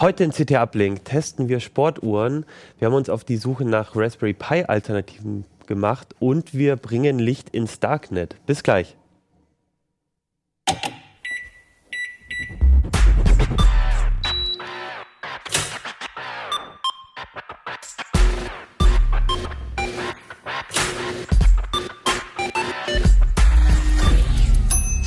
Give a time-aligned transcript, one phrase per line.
[0.00, 2.46] Heute in CT Uplink testen wir Sportuhren.
[2.78, 7.50] Wir haben uns auf die Suche nach Raspberry Pi Alternativen gemacht und wir bringen Licht
[7.50, 8.34] ins Darknet.
[8.46, 8.96] Bis gleich.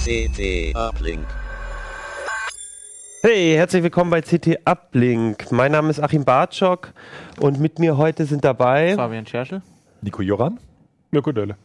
[0.05, 1.25] CT Uplink.
[3.25, 5.49] Hey, herzlich willkommen bei CT Uplink.
[5.49, 6.91] Mein Name ist Achim Bartschok
[7.39, 9.61] und mit mir heute sind dabei Fabian Scherschel.
[10.01, 10.59] Nico Joran?
[11.09, 11.55] Mirko Delle.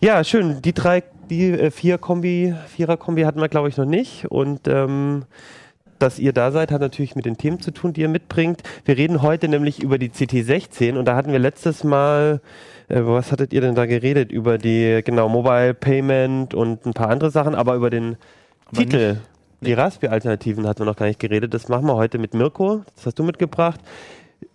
[0.00, 0.60] Ja, schön.
[0.60, 4.26] Die drei, die äh, vier Kombi, Vierer-Kombi hatten wir, glaube ich, noch nicht.
[4.26, 5.22] Und ähm,
[6.00, 8.64] dass ihr da seid, hat natürlich mit den Themen zu tun, die ihr mitbringt.
[8.84, 12.40] Wir reden heute nämlich über die CT16 und da hatten wir letztes Mal,
[12.88, 14.32] äh, was hattet ihr denn da geredet?
[14.32, 18.16] Über die, genau, Mobile Payment und ein paar andere Sachen, aber über den
[18.66, 19.18] Aber Titel.
[19.62, 21.54] Die Raspi-Alternativen hatten wir noch gar nicht geredet.
[21.54, 22.82] Das machen wir heute mit Mirko.
[22.96, 23.80] Das hast du mitgebracht.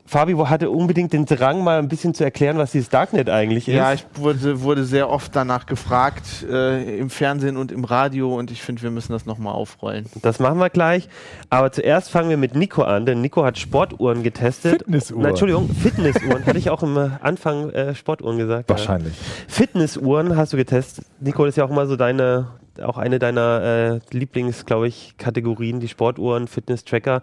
[0.08, 3.76] Fabi hatte unbedingt den Drang, mal ein bisschen zu erklären, was dieses Darknet eigentlich ist.
[3.76, 8.50] Ja, ich wurde, wurde sehr oft danach gefragt, äh, im Fernsehen und im Radio und
[8.50, 10.06] ich finde, wir müssen das nochmal aufrollen.
[10.22, 11.10] Das machen wir gleich.
[11.50, 14.80] Aber zuerst fangen wir mit Nico an, denn Nico hat Sportuhren getestet.
[14.80, 15.24] Fitnessuhren.
[15.24, 16.46] Na, Entschuldigung, Fitnessuhren.
[16.46, 18.70] Hatte ich auch im äh, Anfang äh, Sportuhren gesagt.
[18.70, 19.14] Wahrscheinlich.
[19.14, 19.44] Ja.
[19.50, 21.06] Fitnessuhren hast du getestet.
[21.20, 22.48] Nico, das ist ja auch immer so deine,
[22.82, 27.22] auch eine deiner äh, Lieblings, glaube ich, Kategorien, die Sportuhren, Fitness-Tracker.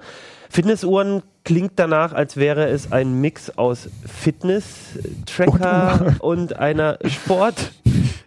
[0.50, 7.72] Fitnessuhren klingt danach, als wäre es ein Mix aus Fitness-Tracker und, einer Sport.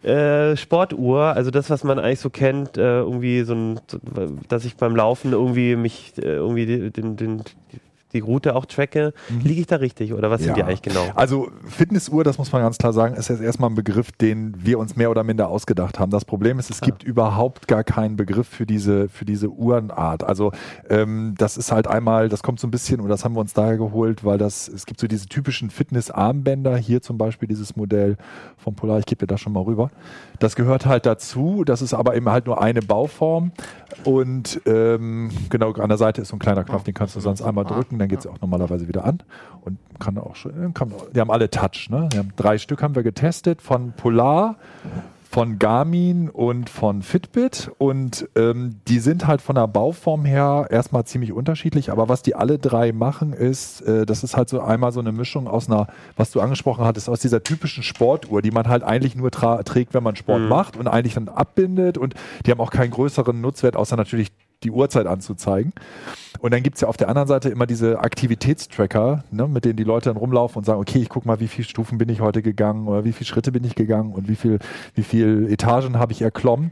[0.04, 3.80] Äh, Sportuhr, also das, was man eigentlich so kennt, äh, irgendwie so ein,
[4.48, 7.42] dass ich beim Laufen irgendwie mich äh, irgendwie die- den, den,
[8.18, 9.14] die Route auch tracke.
[9.44, 11.06] Liege ich da richtig oder was sind die eigentlich genau?
[11.16, 14.80] Also Fitnessuhr, das muss man ganz klar sagen, ist jetzt erstmal ein Begriff, den wir
[14.80, 16.12] uns mehr oder minder ausgedacht haben.
[16.12, 20.24] Das Problem ist, es gibt überhaupt gar keinen Begriff für diese, für diese Uhrenart.
[20.24, 20.52] Also
[20.90, 23.54] ähm, das ist halt einmal, das kommt so ein bisschen, und das haben wir uns
[23.54, 28.18] daher geholt, weil das, es gibt so diese typischen Fitnessarmbänder, hier zum Beispiel dieses Modell
[28.58, 29.90] von Polar, ich gebe dir das schon mal rüber.
[30.40, 33.52] Das gehört halt dazu, das ist aber eben halt nur eine Bauform
[34.04, 37.42] und ähm, genau an der Seite ist so ein kleiner Knopf, den kannst du sonst
[37.42, 39.20] einmal drücken, dann geht es auch normalerweise wieder an
[39.62, 42.10] und kann auch schon, kann, die haben alle Touch, ne?
[42.16, 44.56] Haben drei Stück haben wir getestet von Polar,
[45.30, 51.04] von Garmin und von Fitbit und ähm, die sind halt von der Bauform her erstmal
[51.04, 54.94] ziemlich unterschiedlich, aber was die alle drei machen ist, äh, das ist halt so einmal
[54.94, 58.70] so eine Mischung aus einer, was du angesprochen hattest, aus dieser typischen Sportuhr, die man
[58.70, 60.48] halt eigentlich nur trägt, wenn man Sport Mhm.
[60.50, 62.14] macht und eigentlich dann abbindet und
[62.46, 64.32] die haben auch keinen größeren Nutzwert, außer natürlich
[64.64, 65.74] die Uhrzeit anzuzeigen.
[66.40, 69.84] Und dann gibt's ja auf der anderen Seite immer diese Aktivitätstracker, ne, mit denen die
[69.84, 72.42] Leute dann rumlaufen und sagen, okay, ich guck mal, wie viele Stufen bin ich heute
[72.42, 74.60] gegangen oder wie viele Schritte bin ich gegangen und wie viel,
[74.96, 76.72] wie viel Etagen habe ich erklommen.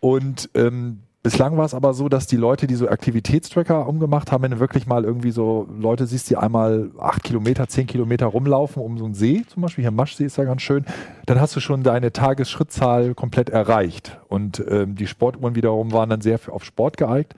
[0.00, 4.44] Und ähm, bislang war es aber so, dass die Leute, die so Aktivitätstracker umgemacht haben,
[4.44, 8.82] wenn du wirklich mal irgendwie so Leute siehst, die einmal acht Kilometer, zehn Kilometer rumlaufen
[8.82, 10.84] um so einen See, zum Beispiel hier im Maschsee ist ja ganz schön,
[11.26, 14.20] dann hast du schon deine Tagesschrittzahl komplett erreicht.
[14.28, 17.34] Und ähm, die Sportuhren wiederum waren dann sehr auf Sport geeignet.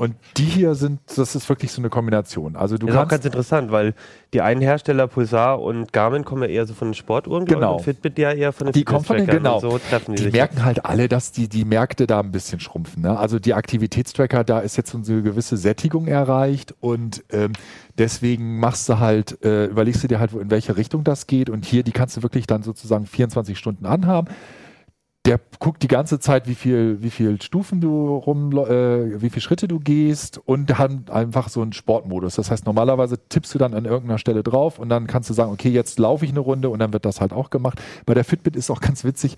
[0.00, 2.56] Und die hier sind, das ist wirklich so eine Kombination.
[2.56, 3.92] Also du Das ist auch ganz interessant, weil
[4.32, 7.76] die einen Hersteller, Pulsar und Garmin, kommen ja eher so von den Sportuhren, Genau.
[7.76, 9.60] und Fitbit ja eher von den Die kommen von den, genau.
[9.60, 13.02] So treffen die, die merken halt alle, dass die, die Märkte da ein bisschen schrumpfen.
[13.02, 13.18] Ne?
[13.18, 17.52] Also die Aktivitätstracker, da ist jetzt so eine gewisse Sättigung erreicht und ähm,
[17.98, 21.50] deswegen machst du halt, äh, überlegst du dir halt, wo, in welche Richtung das geht
[21.50, 24.28] und hier, die kannst du wirklich dann sozusagen 24 Stunden anhaben.
[25.26, 29.42] Der guckt die ganze Zeit, wie viel, wie viel Stufen du rum, äh, wie viele
[29.42, 32.36] Schritte du gehst und hat einfach so einen Sportmodus.
[32.36, 35.52] Das heißt, normalerweise tippst du dann an irgendeiner Stelle drauf und dann kannst du sagen,
[35.52, 37.80] okay, jetzt laufe ich eine Runde und dann wird das halt auch gemacht.
[38.06, 39.36] Bei der Fitbit ist auch ganz witzig,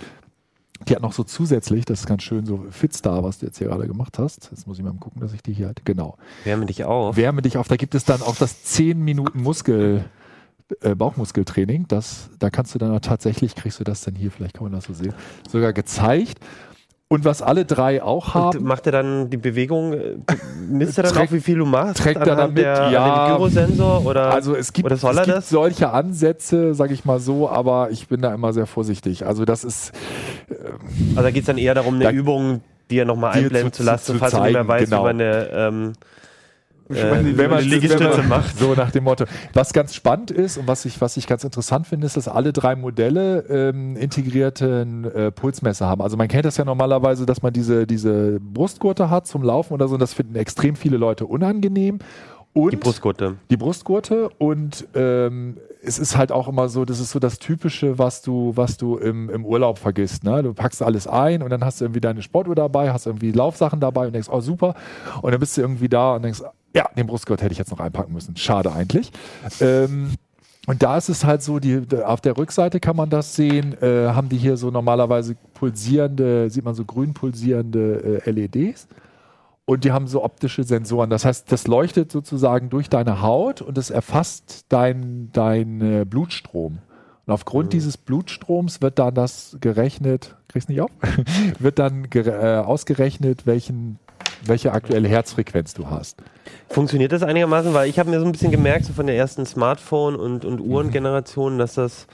[0.88, 3.69] die hat noch so zusätzlich, das ist ganz schön, so Fitstar, was du jetzt hier
[3.69, 4.50] gerade gemacht hast.
[4.50, 6.16] Jetzt muss ich mal gucken, dass ich die hier halt, genau.
[6.44, 7.16] Wärme dich auf.
[7.16, 10.04] Wärme dich auf, da gibt es dann auch das 10 Minuten Muskel,
[10.81, 11.87] äh, Bauchmuskeltraining.
[11.88, 14.84] Das, da kannst du dann tatsächlich, kriegst du das dann hier, vielleicht kann man das
[14.84, 15.15] so sehen,
[15.50, 16.38] sogar gezeigt.
[17.09, 20.16] Und was alle drei auch Und haben, macht er dann die Bewegung, äh,
[20.66, 21.99] misst er dann Trägt- auch, wie viel du machst?
[22.03, 22.56] trägt er damit?
[22.56, 23.28] Der, Ja.
[23.36, 24.30] Gyrosensor oder?
[24.33, 25.51] also es gibt, es gibt das?
[25.51, 29.27] solche Ansätze, sage ich mal so, aber ich bin da immer sehr vorsichtig.
[29.27, 29.92] Also das ist,
[31.10, 33.72] also da geht es dann eher darum, eine Da- Übung, die er nochmal Dir einblenden
[33.74, 35.01] zu- zu lassen, zu falls er nicht mehr zeigen, weiß, genau.
[35.03, 35.92] wie man eine, ähm,
[36.94, 38.59] äh, wenn man Liegestütze macht.
[38.59, 39.24] So nach dem Motto.
[39.53, 42.53] Was ganz spannend ist und was ich, was ich ganz interessant finde, ist, dass alle
[42.53, 46.03] drei Modelle ähm, integrierten äh, Pulsmesser haben.
[46.03, 49.89] Also man kennt das ja normalerweise, dass man diese, diese Brustgurte hat zum Laufen oder
[49.89, 51.98] so und das finden extrem viele Leute unangenehm.
[52.54, 53.36] Und Die Brustgurte.
[53.48, 57.98] die Brustgurte und ähm, es ist halt auch immer so, das ist so das Typische,
[57.98, 60.22] was du, was du im, im Urlaub vergisst.
[60.22, 60.42] Ne?
[60.42, 63.80] Du packst alles ein und dann hast du irgendwie deine Sportuhr dabei, hast irgendwie Laufsachen
[63.80, 64.74] dabei und denkst, oh super.
[65.22, 66.42] Und dann bist du irgendwie da und denkst,
[66.74, 68.36] ja, den Brustgurt hätte ich jetzt noch einpacken müssen.
[68.36, 69.10] Schade eigentlich.
[69.60, 70.13] Ähm,
[70.66, 74.09] und da ist es halt so, die, auf der Rückseite kann man das sehen, äh,
[74.09, 78.86] haben die hier so normalerweise pulsierende, sieht man so grün pulsierende äh, LEDs.
[79.65, 81.10] Und die haben so optische Sensoren.
[81.10, 86.78] Das heißt, das leuchtet sozusagen durch deine Haut und es erfasst dein, dein äh, Blutstrom.
[87.27, 90.91] Und aufgrund dieses Blutstroms wird dann das gerechnet, kriegst nicht auf?
[91.59, 93.98] wird dann äh, ausgerechnet, welchen,
[94.47, 96.18] welche aktuelle Herzfrequenz du hast.
[96.68, 97.74] Funktioniert das einigermaßen?
[97.74, 100.60] Weil ich habe mir so ein bisschen gemerkt, so von der ersten Smartphone- und, und
[100.60, 102.06] Uhrengeneration, dass das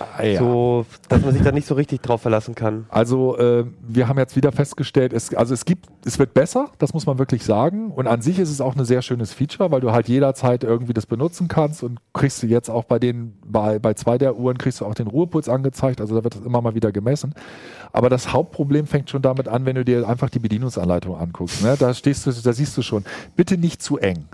[0.00, 0.38] Ah, ja.
[0.38, 2.86] so, dass man sich da nicht so richtig drauf verlassen kann.
[2.88, 6.94] Also äh, wir haben jetzt wieder festgestellt, es, also es gibt, es wird besser, das
[6.94, 7.90] muss man wirklich sagen.
[7.90, 10.92] Und an sich ist es auch ein sehr schönes Feature, weil du halt jederzeit irgendwie
[10.92, 14.58] das benutzen kannst und kriegst du jetzt auch bei den, bei, bei zwei der Uhren
[14.58, 17.34] kriegst du auch den Ruhepuls angezeigt, also da wird das immer mal wieder gemessen.
[17.92, 21.62] Aber das Hauptproblem fängt schon damit an, wenn du dir einfach die Bedienungsanleitung anguckst.
[21.62, 21.76] Ne?
[21.78, 23.04] Da stehst du, da siehst du schon,
[23.36, 24.26] bitte nicht zu eng.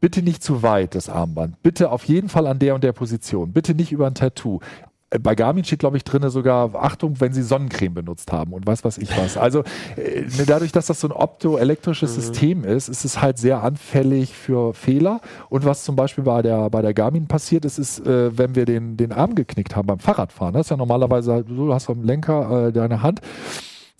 [0.00, 1.60] Bitte nicht zu weit, das Armband.
[1.62, 3.52] Bitte auf jeden Fall an der und der Position.
[3.52, 4.60] Bitte nicht über ein Tattoo.
[5.10, 8.66] Äh, Bei Garmin steht, glaube ich, drin sogar, Achtung, wenn sie Sonnencreme benutzt haben und
[8.66, 9.36] weiß was ich was.
[9.36, 9.62] Also
[9.96, 14.34] äh, ne, dadurch, dass das so ein optoelektrisches System ist, ist es halt sehr anfällig
[14.34, 15.20] für Fehler.
[15.48, 18.64] Und was zum Beispiel bei der, bei der Garmin passiert ist, ist, äh, wenn wir
[18.64, 21.88] den, den Arm geknickt haben beim Fahrradfahren, das ist ja normalerweise halt so, du hast
[21.88, 23.20] am Lenker äh, deine Hand,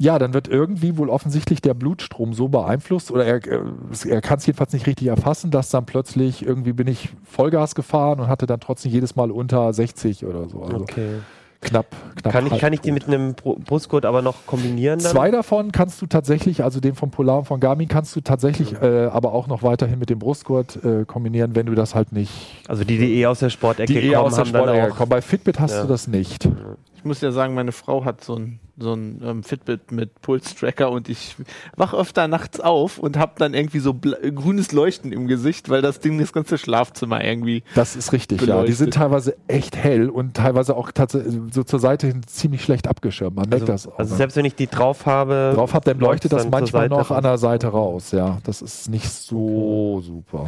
[0.01, 3.61] ja, dann wird irgendwie wohl offensichtlich der Blutstrom so beeinflusst oder er, äh,
[4.09, 8.21] er kann es jedenfalls nicht richtig erfassen, dass dann plötzlich irgendwie bin ich Vollgas gefahren
[8.21, 10.63] und hatte dann trotzdem jedes Mal unter 60 oder so.
[10.63, 11.19] Also Okay.
[11.61, 12.33] knapp, knapp.
[12.33, 15.11] Kann ich, kann ich die mit einem Bru- Brustgurt aber noch kombinieren dann?
[15.11, 18.75] Zwei davon kannst du tatsächlich, also den von Polar und von Garmin kannst du tatsächlich
[18.81, 22.31] äh, aber auch noch weiterhin mit dem Brustgurt äh, kombinieren, wenn du das halt nicht
[22.69, 25.09] Also die, die eh aus der Sportecke die kommen, aus der Sportecke kommen.
[25.09, 25.83] Bei Fitbit hast Ja.
[25.83, 26.49] du das nicht.
[26.95, 30.91] Ich muss ja sagen, meine Frau hat so ein, so ein ähm, Fitbit mit Pulstracker
[30.91, 31.37] und ich
[31.77, 36.01] wach öfter nachts auf und habe dann irgendwie so grünes Leuchten im Gesicht, weil das
[36.01, 37.63] Ding das ganze Schlafzimmer irgendwie.
[37.75, 38.47] Das ist richtig, ja.
[38.47, 38.77] Die Beleuchtet.
[38.77, 43.37] sind teilweise echt hell und teilweise auch tatsächlich so zur Seite hin ziemlich schlecht abgeschirmt.
[43.37, 43.99] Man merkt Also, das auch.
[43.99, 44.17] also ne?
[44.19, 47.11] selbst wenn ich die drauf habe, drauf habt, dann leuchtet das dann zur manchmal noch
[47.11, 48.13] an der Seite raus.
[48.13, 50.47] Ja, das ist nicht so super.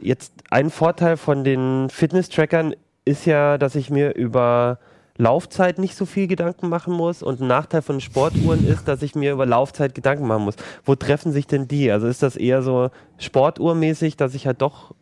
[0.00, 2.74] Jetzt ein Vorteil von den Fitness-Trackern
[3.04, 4.78] ist ja, dass ich mir über
[5.18, 9.14] Laufzeit nicht so viel Gedanken machen muss und ein Nachteil von Sportuhren ist, dass ich
[9.14, 10.54] mir über Laufzeit Gedanken machen muss.
[10.84, 11.90] Wo treffen sich denn die?
[11.90, 14.94] Also ist das eher so Sportuhrmäßig, dass ich halt doch,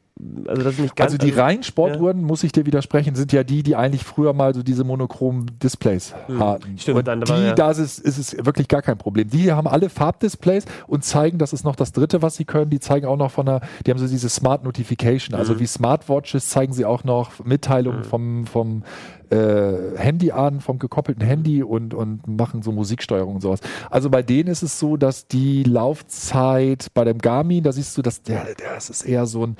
[0.46, 1.12] also das ist nicht ganz...
[1.12, 4.52] Also die reinen Sportuhren, muss ich dir widersprechen, sind ja die, die eigentlich früher mal
[4.54, 6.76] so diese monochromen Displays hatten.
[6.76, 9.30] stimmt, und dann die, ja- da ist es, ist es wirklich gar kein Problem.
[9.30, 12.70] Die haben alle Farbdisplays und zeigen, das ist noch das dritte, was sie können.
[12.70, 16.48] Die zeigen auch noch von der, die haben so diese Smart Notification, also wie Smartwatches
[16.50, 18.82] zeigen sie auch noch Mitteilungen vom, vom
[19.31, 23.61] äh, Handy an, vom gekoppelten Handy und, und machen so Musiksteuerung und sowas.
[23.91, 28.03] Also bei denen ist es so, dass die Laufzeit bei dem Garmin, da siehst du,
[28.03, 29.56] dass der, der das ist eher so ein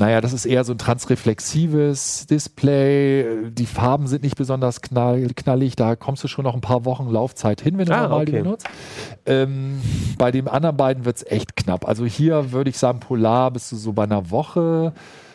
[0.00, 3.50] naja, das ist eher so ein transreflexives Display.
[3.50, 5.76] Die Farben sind nicht besonders knall, knallig.
[5.76, 8.32] Da kommst du schon noch ein paar Wochen Laufzeit hin, wenn du Ah, normal die
[8.32, 8.42] okay.
[8.42, 8.66] benutzt.
[9.26, 9.78] Ähm,
[10.16, 11.86] bei den anderen beiden wird es echt knapp.
[11.86, 14.94] Also hier würde ich sagen, Polar bist du so bei einer Woche.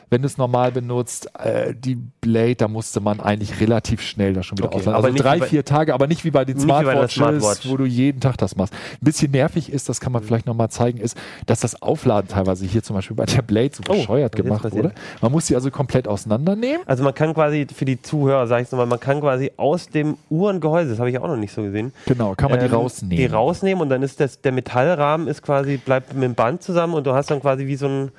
[0.10, 4.44] Wenn du es normal benutzt, äh, die Blade, da musste man eigentlich relativ schnell da
[4.44, 4.96] schon wieder Okay, ausladen.
[4.98, 7.68] aber Also nicht drei, vier Tage, aber nicht wie bei den Smartwatches, Smartwatch.
[7.70, 8.74] wo du jeden Tag das machst.
[8.74, 12.66] Ein bisschen nervig ist, das kann man vielleicht nochmal zeigen, ist, dass das Aufladen teilweise
[12.66, 14.94] hier zum Beispiel bei der Blade so Oh, bescheuert gemacht wurde.
[15.22, 16.82] Man muss sie also komplett auseinandernehmen.
[16.86, 19.90] Also man kann quasi, für die Zuhörer sage ich es nochmal, man kann quasi aus
[19.90, 22.74] dem Uhrengehäuse, das habe ich auch noch nicht so gesehen, Genau, kann man die ähm,
[22.74, 23.18] rausnehmen.
[23.18, 26.94] Die rausnehmen und dann ist das, der Metallrahmen ist quasi, bleibt mit dem Band zusammen
[26.94, 28.12] und du hast dann quasi wie so ein,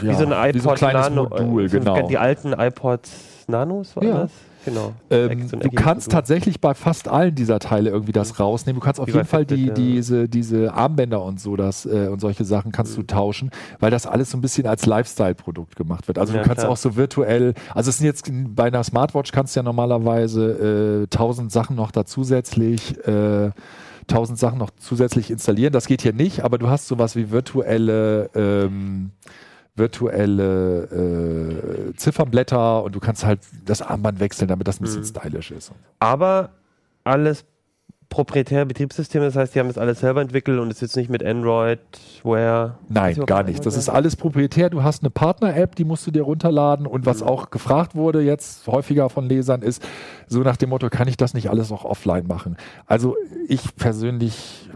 [0.00, 1.06] wie so ein iPod wie so ein kleines.
[1.24, 2.08] Modul, äh, so ein- genau.
[2.08, 3.10] Die alten iPods
[3.48, 4.14] Nanos war Ja.
[4.22, 4.30] das?
[4.64, 4.92] Genau.
[5.08, 6.12] Ähm, du kannst Modul.
[6.20, 8.78] tatsächlich bei fast allen dieser Teile irgendwie das rausnehmen.
[8.80, 9.72] Du kannst auf Wie jeden Fall die, ja.
[9.72, 13.02] diese, diese Armbänder und so das äh, und solche Sachen kannst Mhm.
[13.02, 16.18] du tauschen, weil das alles so ein bisschen als Lifestyle-Produkt gemacht wird.
[16.18, 16.72] Also Ja, du kannst klar.
[16.72, 21.06] auch so virtuell, also es sind jetzt bei einer Smartwatch kannst du ja normalerweise äh,
[21.06, 23.52] tausend Sachen noch da zusätzlich äh,
[24.06, 25.72] tausend Sachen noch zusätzlich installieren.
[25.72, 29.12] Das geht hier nicht, aber du hast sowas wie virtuelle ähm,
[29.78, 30.82] virtuelle
[31.92, 34.86] äh, Ziffernblätter und du kannst halt das Armband wechseln, damit das ein Mhm.
[34.86, 35.72] bisschen stylisch ist.
[36.00, 36.50] Aber
[37.04, 37.44] alles
[38.10, 41.22] proprietäre Betriebssysteme, das heißt, die haben das alles selber entwickelt und ist jetzt nicht mit
[41.22, 41.78] Android,
[42.22, 42.76] Where.
[42.88, 43.66] Nein, gar nicht.
[43.66, 44.70] Das ist alles proprietär.
[44.70, 46.86] Du hast eine Partner-App, die musst du dir runterladen.
[46.86, 47.26] Und was Mhm.
[47.28, 49.82] auch gefragt wurde jetzt häufiger von Lesern ist,
[50.26, 52.56] so nach dem Motto, kann ich das nicht alles auch offline machen?
[52.86, 53.14] Also
[53.46, 54.70] ich persönlich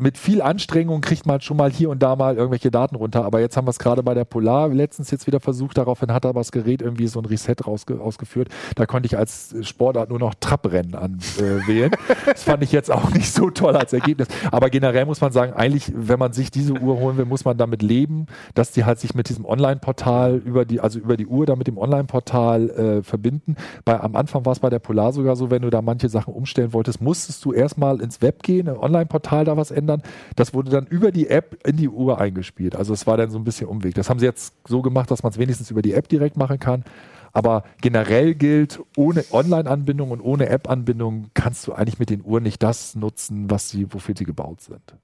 [0.00, 3.24] mit viel Anstrengung kriegt man schon mal hier und da mal irgendwelche Daten runter.
[3.24, 5.76] Aber jetzt haben wir es gerade bei der Polar letztens jetzt wieder versucht.
[5.78, 8.48] Daraufhin hat aber das Gerät irgendwie so ein Reset ausgeführt.
[8.76, 11.92] Da konnte ich als Sportart nur noch Trabrennen anwählen.
[11.92, 14.28] Äh, das fand ich jetzt auch nicht so toll als Ergebnis.
[14.50, 17.58] Aber generell muss man sagen, eigentlich, wenn man sich diese Uhr holen will, muss man
[17.58, 21.44] damit leben, dass die halt sich mit diesem Online-Portal über die, also über die Uhr
[21.44, 23.56] da mit dem Online-Portal äh, verbinden.
[23.84, 26.32] Bei, am Anfang war es bei der Polar sogar so, wenn du da manche Sachen
[26.32, 30.02] umstellen wolltest, musstest du erstmal ins Web gehen, im Online-Portal da was ändern.
[30.36, 32.76] Das wurde dann über die App in die Uhr eingespielt.
[32.76, 33.94] Also es war dann so ein bisschen Umweg.
[33.94, 36.58] Das haben sie jetzt so gemacht, dass man es wenigstens über die App direkt machen
[36.58, 36.84] kann.
[37.32, 42.62] Aber generell gilt, ohne Online-Anbindung und ohne App-Anbindung kannst du eigentlich mit den Uhren nicht
[42.62, 44.96] das nutzen, was sie, wofür sie gebaut sind.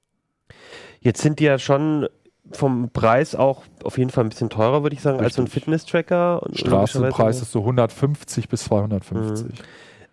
[1.00, 2.08] Jetzt sind die ja schon
[2.52, 5.26] vom Preis auch auf jeden Fall ein bisschen teurer, würde ich sagen, Richtig.
[5.26, 6.48] als so ein Fitness-Tracker.
[6.52, 9.46] Straßenpreis ist so 150 bis 250.
[9.46, 9.64] Mhm.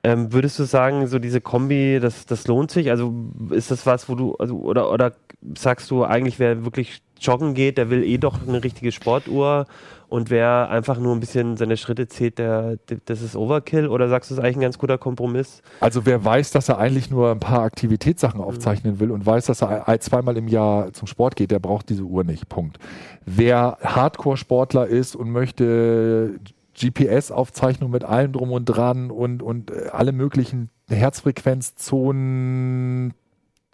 [0.06, 2.90] Ähm, würdest du sagen, so diese Kombi, das, das lohnt sich?
[2.90, 3.14] Also
[3.52, 5.14] ist das was, wo du, also, oder, oder
[5.56, 9.66] sagst du eigentlich, wer wirklich joggen geht, der will eh doch eine richtige Sportuhr
[10.10, 13.88] und wer einfach nur ein bisschen seine Schritte zählt, der, das ist Overkill?
[13.88, 15.62] Oder sagst du, das ist eigentlich ein ganz guter Kompromiss?
[15.80, 19.62] Also wer weiß, dass er eigentlich nur ein paar Aktivitätssachen aufzeichnen will und weiß, dass
[19.62, 22.50] er zweimal im Jahr zum Sport geht, der braucht diese Uhr nicht.
[22.50, 22.78] Punkt.
[23.26, 26.36] Wer Hardcore-Sportler ist und möchte
[26.74, 33.14] GPS-Aufzeichnung mit allem drum und dran und, und äh, alle möglichen Herzfrequenzzonen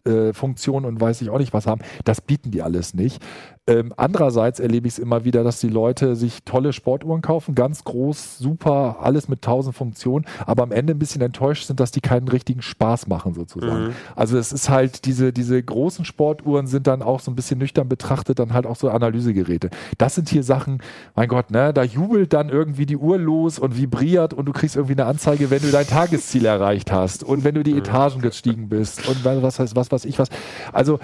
[0.06, 1.82] äh, Funktionen und weiß ich auch nicht was haben.
[2.06, 3.22] Das bieten die alles nicht.
[3.70, 7.84] Ähm, andererseits erlebe ich es immer wieder, dass die Leute sich tolle Sportuhren kaufen, ganz
[7.84, 12.02] groß, super, alles mit tausend Funktionen, aber am Ende ein bisschen enttäuscht sind, dass die
[12.02, 13.90] keinen richtigen Spaß machen sozusagen.
[13.90, 13.94] Mhm.
[14.16, 17.88] Also es ist halt diese, diese großen Sportuhren sind dann auch so ein bisschen nüchtern
[17.88, 19.70] betrachtet, dann halt auch so Analysegeräte.
[20.00, 20.82] Das sind hier Sachen,
[21.16, 24.78] mein Gott, ne, da jubelt dann irgendwie die Uhr los und vibriert und du kriegst
[24.78, 28.68] irgendwie eine Anzeige, wenn du dein Tagesziel erreicht hast und wenn du die Etagen gestiegen
[28.68, 30.30] bist und was heißt was weiß ich was.
[30.74, 30.98] Also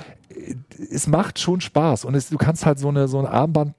[0.91, 3.73] es macht schon Spaß und es, du kannst halt so eine so ein Armband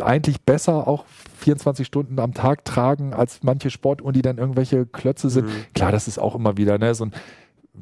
[0.00, 1.04] eigentlich besser auch
[1.38, 5.46] 24 Stunden am Tag tragen als manche Sportuhren, die dann irgendwelche Klötze sind.
[5.46, 5.66] Mhm.
[5.74, 7.12] Klar, das ist auch immer wieder ne, so ein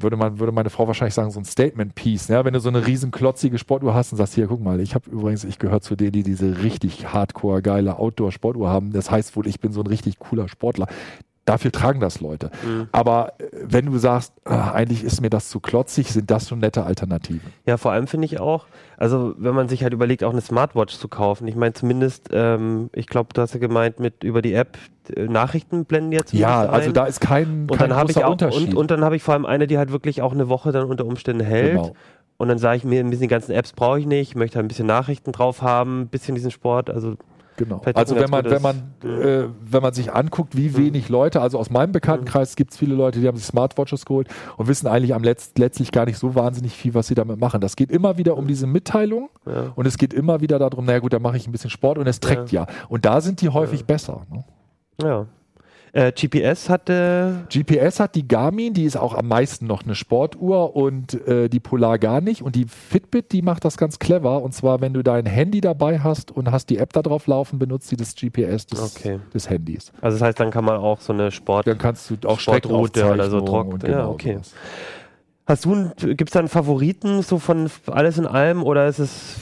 [0.01, 2.43] würde man würde meine Frau wahrscheinlich sagen so ein Statement Piece, ne?
[2.45, 5.09] wenn du so eine riesen klotzige Sportuhr hast und sagst hier guck mal, ich habe
[5.09, 8.93] übrigens ich gehöre zu denen, die diese richtig Hardcore geile Outdoor Sportuhr haben.
[8.93, 10.87] Das heißt wohl, ich bin so ein richtig cooler Sportler.
[11.47, 12.51] Dafür tragen das Leute.
[12.61, 12.89] Mhm.
[12.91, 16.59] Aber äh, wenn du sagst, ah, eigentlich ist mir das zu klotzig, sind das schon
[16.59, 17.53] nette Alternativen.
[17.65, 18.65] Ja, vor allem finde ich auch,
[18.97, 21.47] also wenn man sich halt überlegt, auch eine Smartwatch zu kaufen.
[21.47, 24.77] Ich meine zumindest, ähm, ich glaube, du hast ja gemeint, mit über die App
[25.15, 26.33] äh, Nachrichten blenden jetzt.
[26.33, 26.93] Ja, zumindest also ein.
[26.93, 28.69] da ist kein, und kein dann habe ich großer auch Unterschied.
[28.71, 30.83] und, und dann habe ich vor allem eine, die halt wirklich auch eine Woche dann
[30.83, 31.75] unter Umständen hält.
[31.75, 31.95] Genau.
[32.35, 34.57] Und dann sage ich mir, ein bisschen die ganzen Apps brauche ich nicht, ich möchte
[34.57, 36.89] halt ein bisschen Nachrichten drauf haben, ein bisschen diesen Sport.
[36.89, 37.15] Also
[37.57, 37.79] Genau.
[37.79, 41.57] Vielleicht Also wenn man, wenn man, äh, wenn man sich anguckt, wie wenig Leute, also
[41.57, 45.15] aus meinem Bekanntenkreis gibt es viele Leute, die haben sich Smartwatches geholt und wissen eigentlich
[45.15, 47.59] am Letz letztlich gar nicht so wahnsinnig viel, was sie damit machen.
[47.59, 49.73] Das geht immer wieder um diese Mitteilung ja.
[49.75, 52.07] und es geht immer wieder darum, naja gut, da mache ich ein bisschen Sport und
[52.07, 52.67] es trägt ja.
[52.89, 53.85] Und da sind die häufig Ja.
[53.87, 54.21] besser.
[54.31, 54.43] Ne?
[55.03, 55.25] ja.
[55.97, 60.75] Äh, GPS hatte GPS hat die Garmin, die ist auch am meisten noch eine Sportuhr
[60.75, 62.43] und äh, die Polar gar nicht.
[62.43, 64.43] Und die Fitbit, die macht das ganz clever.
[64.43, 67.57] Und zwar, wenn du dein Handy dabei hast und hast die App da drauf laufen,
[67.57, 69.19] benutzt sie das GPS des, Okay.
[69.33, 69.91] des Handys.
[69.99, 71.65] Also das heißt, dann kann man auch so eine Sport.
[71.65, 74.33] Dann kannst du auch Sportroute oder so trocken- und ja, genau okay.
[74.33, 74.53] sowas.
[75.47, 79.35] Hast du, gibt es da einen Favoriten so von alles in allem oder ist es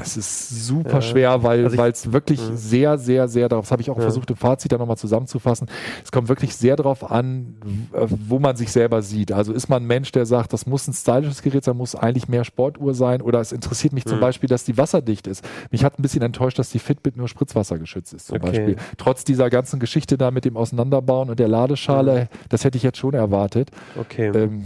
[0.00, 1.02] Das ist super Ja.
[1.02, 2.56] schwer, weil Also es wirklich Mhm.
[2.56, 4.02] sehr, sehr, sehr darauf, das habe ich auch Ja.
[4.02, 5.68] versucht im Fazit da nochmal zusammenzufassen,
[6.02, 7.54] es kommt wirklich sehr darauf an,
[7.92, 9.30] äh, wo man sich selber sieht.
[9.30, 12.26] Also ist man ein Mensch, der sagt, das muss ein stylisches Gerät sein, muss eigentlich
[12.26, 14.22] mehr Sportuhr sein oder es interessiert mich zum Mhm.
[14.22, 15.44] Beispiel, dass die wasserdicht ist.
[15.70, 18.46] Mich hat ein bisschen enttäuscht, dass die Fitbit nur spritzwassergeschützt ist zum Okay.
[18.50, 18.76] Beispiel.
[18.98, 22.98] Trotz dieser ganzen Geschichte da mit dem Auseinanderbauen und der Ladeschale, das hätte ich jetzt
[22.98, 23.70] schon erwartet.
[23.96, 24.32] okay?
[24.34, 24.64] Ähm,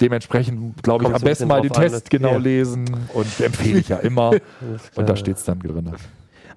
[0.00, 2.38] dementsprechend glaube ich Kommt am besten mal den an, Test genau ja.
[2.38, 2.84] lesen
[3.14, 4.32] und empfehle ich ja immer.
[4.94, 5.92] Und da steht es dann drin.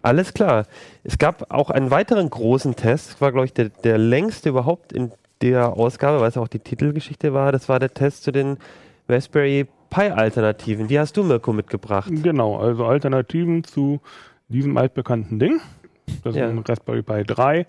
[0.02, 0.66] Alles klar.
[1.04, 4.94] Es gab auch einen weiteren großen Test, das war glaube ich der, der längste überhaupt
[4.94, 7.52] in der Ausgabe, weil es auch die Titelgeschichte war.
[7.52, 8.58] Das war der Test zu den
[9.08, 10.88] Raspberry Pi Alternativen.
[10.88, 12.10] Die hast du Mirko mitgebracht.
[12.12, 14.02] Genau, also Alternativen zu
[14.50, 15.62] diesem altbekannten Ding.
[16.24, 16.46] Das Ja.
[16.46, 17.66] ist ein Raspberry Pi 3.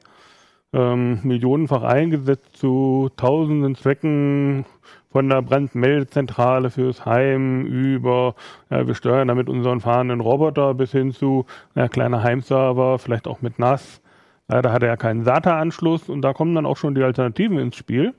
[0.73, 4.65] Ähm, millionenfach eingesetzt zu tausenden Zwecken
[5.11, 8.37] von der Brandmeldezentrale fürs Heim über,
[8.71, 13.43] ja, wir steuern damit unseren fahrenden Roboter bis hin zu ja, kleiner Heimserver, vielleicht auch
[13.43, 14.01] mit NAS.
[14.47, 17.77] Leider hat er ja keinen SATA-Anschluss und da kommen dann auch schon die Alternativen ins
[17.77, 18.15] Spiel.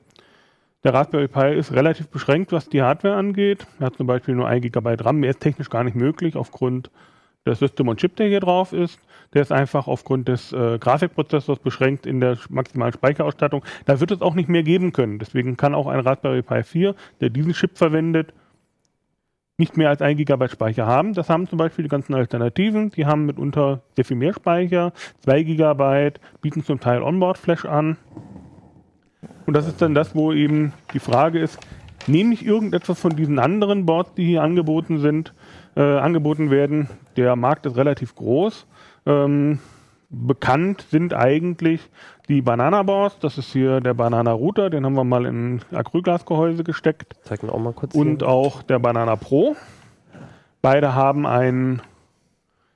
[0.84, 3.68] Der Raspberry Pi ist relativ beschränkt, was die Hardware angeht.
[3.80, 5.18] Er hat zum Beispiel nur 1 GB RAM.
[5.18, 6.90] Mehr ist technisch gar nicht möglich aufgrund
[7.46, 9.00] des System und Chip, der hier drauf ist.
[9.34, 13.64] Der ist einfach aufgrund des äh, Grafikprozessors beschränkt in der maximalen Speicherausstattung.
[13.86, 15.20] Da wird es auch nicht mehr geben können.
[15.20, 18.34] Deswegen kann auch ein Raspberry Pi 4, der diesen Chip verwendet,
[19.58, 21.14] nicht mehr als 1 GB Speicher haben.
[21.14, 22.90] Das haben zum Beispiel die ganzen Alternativen.
[22.92, 24.92] Die haben mitunter sehr viel mehr Speicher,
[25.24, 27.98] 2 GB, bieten zum Teil Onboard-Flash an.
[29.46, 31.60] Und das ist dann das, wo eben die Frage ist,
[32.08, 35.34] nehme ich irgendetwas von diesen anderen Boards, die hier angeboten sind,
[35.76, 36.90] äh, angeboten werden.
[37.18, 38.66] Der Markt ist relativ groß.
[39.06, 39.60] Ähm,
[40.10, 41.90] bekannt sind eigentlich
[42.28, 43.20] die Banana Boards.
[43.20, 47.16] Das ist hier der Banana Router, den haben wir mal in Acrylglasgehäuse gesteckt.
[47.24, 47.96] Zeig ihn auch mal kurz.
[47.96, 48.30] Und hier.
[48.30, 49.56] auch der Banana Pro.
[50.62, 51.82] Beide haben einen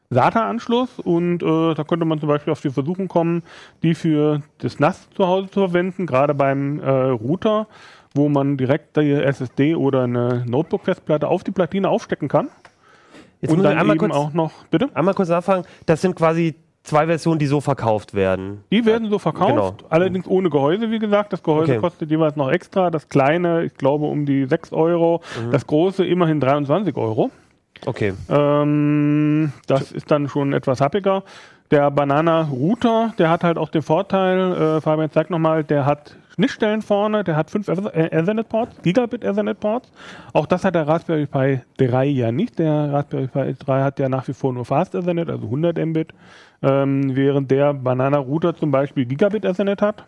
[0.10, 3.44] SATA-Anschluss und äh, da könnte man zum Beispiel auf die Versuchung kommen,
[3.84, 7.68] die für das NAS zu Hause zu verwenden, gerade beim äh, Router,
[8.14, 12.50] wo man direkt die SSD oder eine Notebook-Festplatte auf die Platine aufstecken kann.
[13.42, 14.90] Jetzt und dann einmal eben kurz, auch noch, bitte?
[14.94, 15.64] einmal kurz nachfragen.
[15.86, 18.64] Das sind quasi zwei Versionen, die so verkauft werden.
[18.72, 19.90] Die werden so verkauft, Genau.
[19.90, 21.34] allerdings ohne Gehäuse, wie gesagt.
[21.34, 21.82] Das Gehäuse Okay.
[21.82, 22.92] kostet jeweils noch extra.
[22.92, 25.22] Das kleine, ich glaube, um die 6 Euro.
[25.44, 25.52] Mhm.
[25.52, 27.32] Das große immerhin 23 Euro.
[27.86, 28.14] Okay.
[28.30, 31.24] Ähm, das ist dann schon etwas happiger.
[31.72, 36.16] Der Banana Router, der hat halt auch den Vorteil, äh, Fabian zeig nochmal, der hat
[36.36, 39.90] Schnittstellen vorne, der hat fünf Ether- Ethernet-Ports, Gigabit Ethernet-Ports.
[40.34, 42.60] Auch das hat der Raspberry Pi 3 ja nicht.
[42.60, 46.10] Der Raspberry Pi 3 hat ja nach wie vor nur Fast Ethernet, also 100 Mbit,
[46.62, 50.06] ähm, während der Banana Router zum Beispiel Gigabit Ethernet hat.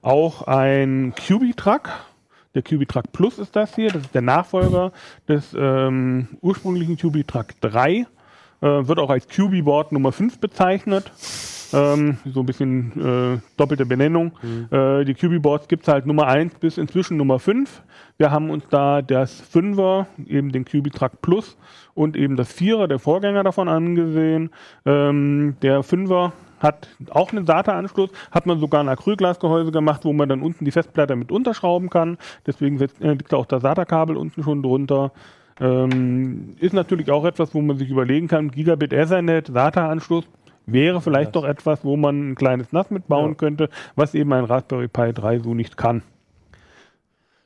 [0.00, 1.90] Auch ein QB-Truck,
[2.54, 4.92] der QB-Truck Plus ist das hier, das ist der Nachfolger
[5.28, 7.90] des ähm, ursprünglichen QB-Truck 3.
[7.98, 8.06] Äh,
[8.60, 11.12] wird auch als QB-Board Nummer 5 bezeichnet.
[11.72, 14.32] Ähm, so ein bisschen äh, doppelte Benennung.
[14.70, 17.82] Äh, die QB-Boards gibt es halt Nummer 1 bis inzwischen Nummer 5.
[18.18, 21.56] Wir haben uns da das 5er, eben den QB-Truck Plus
[21.94, 24.50] und eben das 4er, der Vorgänger davon angesehen.
[24.84, 30.28] Ähm, der 5er hat auch einen SATA-Anschluss, hat man sogar ein Acrylglasgehäuse gemacht, wo man
[30.28, 32.18] dann unten die Festplatte mit unterschrauben kann.
[32.46, 35.12] Deswegen äh, liegt da auch das SATA-Kabel unten schon drunter.
[35.60, 40.24] Ähm, ist natürlich auch etwas, wo man sich überlegen kann, Gigabit Ethernet, SATA-Anschluss,
[40.66, 43.34] wäre vielleicht doch etwas, wo man ein kleines NAS mitbauen Ja.
[43.34, 46.02] könnte, was eben ein Raspberry Pi 3 so nicht kann.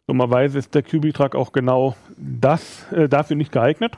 [0.06, 3.96] Dummerweise ist der QB-Truck auch genau das, äh, dafür nicht geeignet.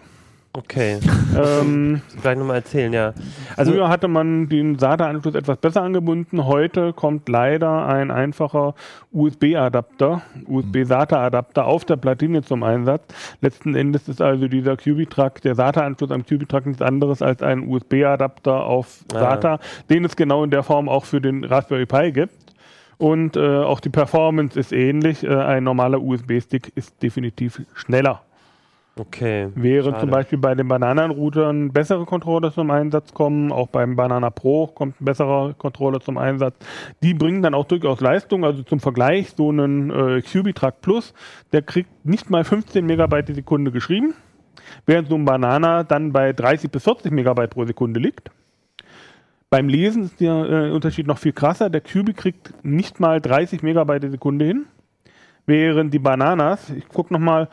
[0.54, 0.98] Okay.
[1.36, 3.14] ähm, Gleich nochmal erzählen, ja.
[3.56, 6.44] Also, Früher hatte man den SATA-Anschluss etwas besser angebunden.
[6.44, 8.74] Heute kommt leider ein einfacher
[9.12, 13.02] USB-Adapter, USB-SATA-Adapter auf der Platine zum Einsatz.
[13.40, 18.64] Letzten Endes ist also dieser QB-Truck, der SATA-Anschluss am QB-Truck nichts anderes als ein USB-Adapter
[18.64, 19.20] auf Ah.
[19.20, 22.34] SATA, den es genau in der Form auch für den Raspberry Pi gibt.
[22.98, 25.24] Und äh, auch die Performance ist ähnlich.
[25.24, 28.20] Äh, ein normaler USB-Stick ist definitiv schneller.
[28.98, 29.48] Okay.
[29.54, 34.66] Während zum Beispiel bei den Bananenroutern bessere Controller zum Einsatz kommen, auch beim Banana Pro
[34.66, 36.56] kommt ein besserer Controller zum Einsatz.
[37.02, 38.44] Die bringen dann auch durchaus Leistung.
[38.44, 41.14] Also zum Vergleich, so einen äh, QB-Truck Plus,
[41.52, 44.14] der kriegt nicht mal 15 Megabyte die Sekunde geschrieben,
[44.86, 48.30] während so ein Banana dann bei 30 bis 40 Megabyte pro Sekunde liegt.
[49.52, 51.68] Beim Lesen ist der äh, Unterschied noch viel krasser.
[51.68, 54.64] Der QB kriegt nicht mal 30 Megabyte die Sekunde hin,
[55.44, 57.48] während die Bananas, ich gucke nochmal,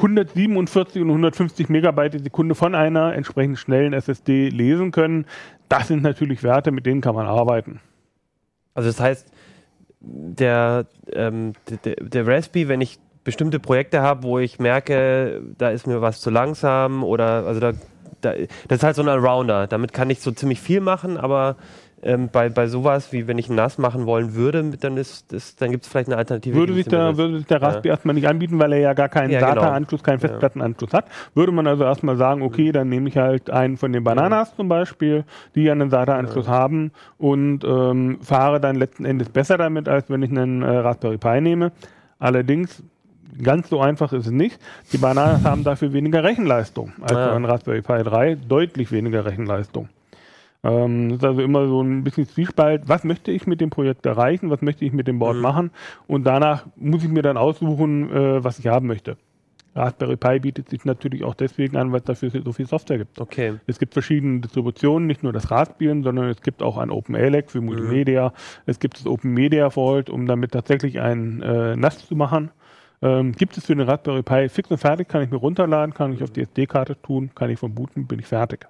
[0.00, 5.26] 147 und 150 Megabyte die Sekunde von einer entsprechend schnellen SSD lesen können.
[5.68, 7.80] Das sind natürlich Werte, mit denen kann man arbeiten.
[8.74, 9.30] Also das heißt,
[10.00, 11.52] der, ähm,
[11.84, 16.20] der, der Raspberry, wenn ich bestimmte Projekte habe, wo ich merke, da ist mir was
[16.20, 17.72] zu langsam oder also da,
[18.22, 18.32] da
[18.68, 19.66] das ist halt so ein Allrounder.
[19.66, 21.56] Damit kann ich so ziemlich viel machen, aber
[22.02, 25.70] ähm, bei, bei sowas, wie wenn ich ein NAS machen wollen würde, dann ist dann
[25.70, 26.54] gibt es vielleicht eine Alternative.
[26.56, 29.30] Würde sich, der, würde sich der Raspberry erstmal nicht anbieten, weil er ja gar keinen
[29.30, 29.60] Ja, genau.
[29.62, 31.06] SATA-Anschluss, keinen Festplattenanschluss hat.
[31.34, 34.68] Würde man also erstmal sagen, okay, dann nehme ich halt einen von den Bananas zum
[34.68, 40.08] Beispiel, die ja einen SATA-Anschluss haben und ähm, fahre dann letzten Endes besser damit, als
[40.08, 41.72] wenn ich einen äh, Raspberry Pi nehme.
[42.18, 42.82] Allerdings,
[43.42, 44.58] ganz so einfach ist es nicht.
[44.92, 47.36] Die Bananas haben dafür weniger Rechenleistung als Ah.
[47.36, 49.88] ein Raspberry Pi 3, deutlich weniger Rechenleistung.
[50.62, 52.82] Ähm, das ist also immer so ein bisschen Zwiespalt.
[52.86, 54.50] Was möchte ich mit dem Projekt erreichen?
[54.50, 55.42] Was möchte ich mit dem Board Mhm.
[55.42, 55.70] machen?
[56.06, 59.16] Und danach muss ich mir dann aussuchen, äh, was ich haben möchte.
[59.74, 63.20] Raspberry Pi bietet sich natürlich auch deswegen an, weil es dafür so viel Software gibt.
[63.20, 63.54] Okay.
[63.68, 67.60] Es gibt verschiedene Distributionen, nicht nur das Raspbian, sondern es gibt auch ein OpenALEC für
[67.60, 68.32] Multimedia.
[68.66, 72.50] Es gibt das Open Media Vault, um damit tatsächlich ein äh, NAS zu machen.
[73.00, 76.12] Ähm, gibt es für den Raspberry Pi fix und fertig, kann ich mir runterladen, kann
[76.12, 78.66] ich auf die SD-Karte tun, kann ich von booten, bin ich fertig.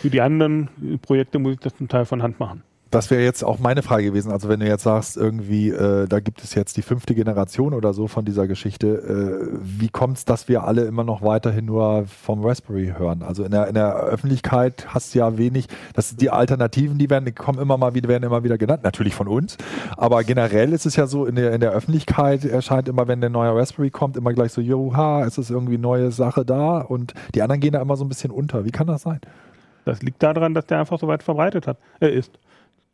[0.00, 0.68] Für die anderen
[1.02, 2.62] Projekte muss ich das zum Teil von Hand machen.
[2.94, 4.30] das wäre jetzt auch meine Frage gewesen.
[4.30, 7.92] Also wenn du jetzt sagst, irgendwie, äh, da gibt es jetzt die fünfte Generation oder
[7.92, 12.04] so von dieser Geschichte, äh, wie kommt es, dass wir alle immer noch weiterhin nur
[12.06, 13.22] vom Raspberry hören?
[13.22, 17.24] Also in der, in der Öffentlichkeit hast du ja wenig, das die Alternativen, die werden,
[17.24, 19.56] die kommen immer mal wieder, werden immer wieder genannt, natürlich von uns.
[19.96, 23.30] Aber generell ist es ja so, in der, in der Öffentlichkeit erscheint immer, wenn der
[23.30, 27.42] neue Raspberry kommt, immer gleich so, joha, es ist irgendwie neue Sache da und die
[27.42, 28.64] anderen gehen da immer so ein bisschen unter.
[28.64, 29.20] Wie kann das sein?
[29.84, 32.38] Das liegt daran, dass der einfach so weit verbreitet hat, äh, ist.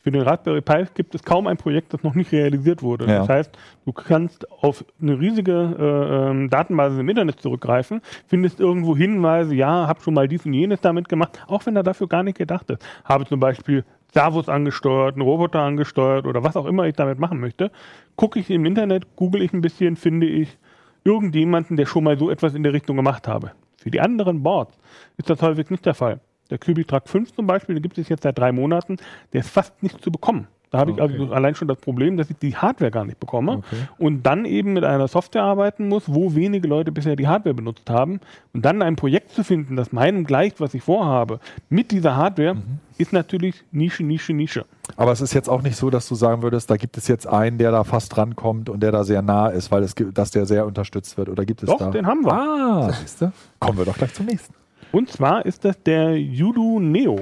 [0.03, 3.07] Für den Raspberry Pi gibt es kaum ein Projekt, das noch nicht realisiert wurde.
[3.07, 3.18] Ja.
[3.18, 8.96] Das heißt, du kannst auf eine riesige äh, ähm, Datenbasis im Internet zurückgreifen, findest irgendwo
[8.96, 12.22] Hinweise, ja, hab schon mal dies und jenes damit gemacht, auch wenn er dafür gar
[12.22, 12.83] nicht gedacht ist.
[13.05, 17.38] Habe zum Beispiel Servos angesteuert, einen Roboter angesteuert oder was auch immer ich damit machen
[17.38, 17.70] möchte.
[18.16, 20.57] Gucke ich im Internet, google ich ein bisschen, finde ich
[21.05, 23.53] irgendjemanden, der schon mal so etwas in der Richtung gemacht habe.
[23.76, 24.79] Für die anderen Boards
[25.18, 26.20] ist das häufig nicht der Fall.
[26.50, 28.96] Der Cubitrack 5 zum Beispiel, den gibt es jetzt seit drei Monaten,
[29.32, 30.48] der ist fast nicht zu bekommen.
[30.72, 31.18] Da habe ich Okay.
[31.18, 33.76] also allein schon das Problem, dass ich die Hardware gar nicht bekomme Okay.
[33.98, 37.90] und dann eben mit einer Software arbeiten muss, wo wenige Leute bisher die Hardware benutzt
[37.90, 38.20] haben.
[38.52, 42.56] Und dann ein Projekt zu finden, das meinem gleicht, was ich vorhabe, mit dieser Hardware,
[42.98, 44.64] ist natürlich Nische, Nische, Nische.
[44.96, 47.26] Aber es ist jetzt auch nicht so, dass du sagen würdest, da gibt es jetzt
[47.26, 50.46] einen, der da fast drankommt und der da sehr nah ist, weil es dass der
[50.46, 51.28] sehr unterstützt wird.
[51.30, 51.90] Oder gibt es Doch, da?
[51.90, 52.32] den haben wir.
[52.32, 52.92] Ah?
[53.58, 54.54] Kommen wir doch gleich zum nächsten.
[54.92, 57.20] Und zwar ist das der Yudu Neo.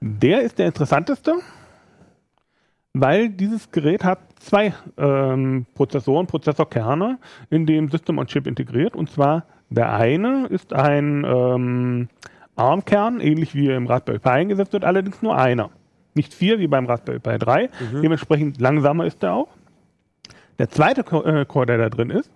[0.00, 1.34] Der ist der interessanteste,
[2.92, 7.18] weil dieses Gerät hat zwei ähm, Prozessoren, Prozessorkerne
[7.50, 8.94] in dem System on Chip integriert.
[8.94, 12.08] Und zwar der eine ist ein ähm,
[12.56, 15.70] ARM-Kern, ähnlich wie im Raspberry Pi eingesetzt wird, allerdings nur einer.
[16.14, 17.70] Nicht vier wie beim Raspberry Pi 3.
[18.02, 19.48] Dementsprechend langsamer ist er auch.
[20.58, 22.30] Der zweite äh, Core, der da drin ist,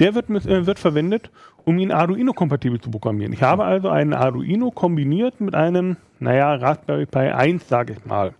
[0.00, 1.30] der wird, äh, wird verwendet,
[1.64, 3.32] um ihn Arduino-kompatibel zu programmieren.
[3.32, 8.34] Ich habe also einen Arduino kombiniert mit einem, naja, Raspberry Pi 1, sage ich mal.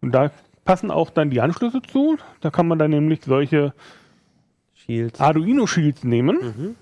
[0.00, 0.30] Und da
[0.64, 2.16] passen auch dann die Anschlüsse zu.
[2.40, 3.72] Da kann man dann nämlich solche
[4.74, 5.20] Shields.
[5.20, 6.76] Arduino-Shields nehmen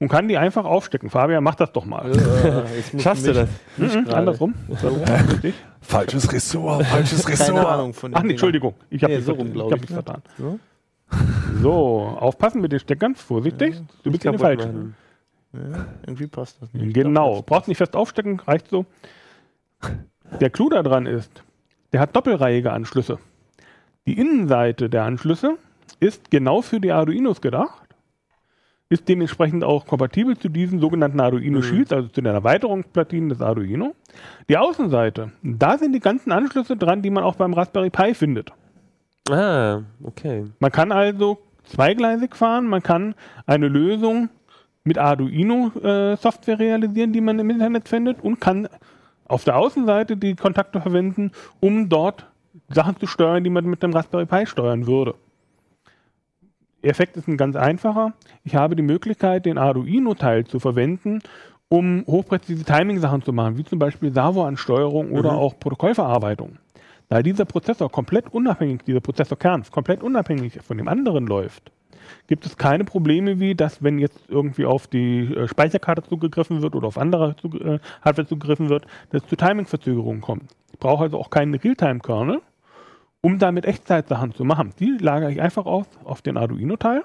[0.00, 1.10] und kann die einfach aufstecken.
[1.10, 2.10] Fabian, mach das doch mal.
[2.98, 3.48] Schaffst du das?
[3.76, 4.54] Mhm, andersrum.
[5.80, 7.48] Falsches Ressort, falsches Ressort.
[7.56, 8.30] Keine Ahnung von den Ach nee.
[8.32, 8.74] Entschuldigung.
[8.90, 9.94] Ich habe Nee, mich, so rum, ich hab ich, mich ne?
[9.94, 10.22] vertan.
[10.36, 10.58] So?
[11.60, 13.80] So, aufpassen mit den Steckern, vorsichtig.
[14.02, 14.72] Du bist falschen.
[14.72, 14.96] machen.
[15.52, 16.94] Ja, irgendwie passt das nicht.
[16.94, 17.42] Genau.
[17.42, 18.84] Brauchst nicht fest aufstecken, reicht so.
[20.40, 21.42] Der Clou daran ist,
[21.92, 23.18] der hat doppelreihige Anschlüsse.
[24.06, 25.56] Die Innenseite der Anschlüsse
[26.00, 27.88] ist genau für die Arduinos gedacht,
[28.90, 33.94] ist dementsprechend auch kompatibel zu diesen sogenannten Arduino Shields, also zu den Erweiterungsplatinen des Arduino.
[34.48, 38.52] Die Außenseite, da sind die ganzen Anschlüsse dran, die man auch beim Raspberry Pi findet.
[39.30, 40.46] Ah, okay.
[40.58, 41.38] Man kann also
[41.68, 43.14] zweigleisig fahren, man kann
[43.46, 44.28] eine Lösung
[44.84, 48.68] mit Arduino-Software realisieren, die man im Internet findet und kann
[49.26, 52.26] auf der Außenseite die Kontakte verwenden, um dort
[52.70, 55.14] Sachen zu steuern, die man mit dem Raspberry Pi steuern würde.
[56.82, 58.14] Der Effekt ist ein ganz einfacher.
[58.44, 61.20] Ich habe die Möglichkeit, den Arduino-Teil zu verwenden,
[61.68, 66.56] um hochpräzise Timing-Sachen zu machen, wie zum Beispiel Servoansteuerung oder auch Protokollverarbeitung.
[67.08, 71.72] Da dieser Prozessor komplett unabhängig, dieser Prozessorkern komplett unabhängig von dem anderen läuft,
[72.26, 76.74] gibt es keine Probleme wie, dass wenn jetzt irgendwie auf die äh, Speicherkarte zugegriffen wird
[76.74, 80.44] oder auf andere zu, äh, Hardware zugegriffen wird, dass es zu Timing-Verzögerungen kommt.
[80.72, 82.40] Ich brauche also auch keinen Realtime-Kernel,
[83.22, 84.74] um damit Echtzeitsachen zu machen.
[84.78, 87.02] Die lagere ich einfach aus auf den Arduino-Teil,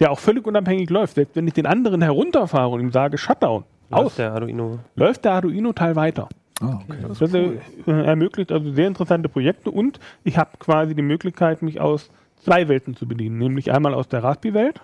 [0.00, 1.16] der auch völlig unabhängig läuft.
[1.16, 4.78] Selbst wenn ich den anderen herunterfahre und ihm sage Shutdown, Aus aus, der Arduino.
[4.94, 6.28] läuft der Arduino-Teil weiter.
[6.64, 6.98] Ah, okay.
[7.08, 12.10] Das äh, ermöglicht also sehr interessante Projekte und ich habe quasi die Möglichkeit, mich aus
[12.42, 13.38] zwei Welten zu bedienen.
[13.38, 14.80] Nämlich einmal aus der Raspi-Welt,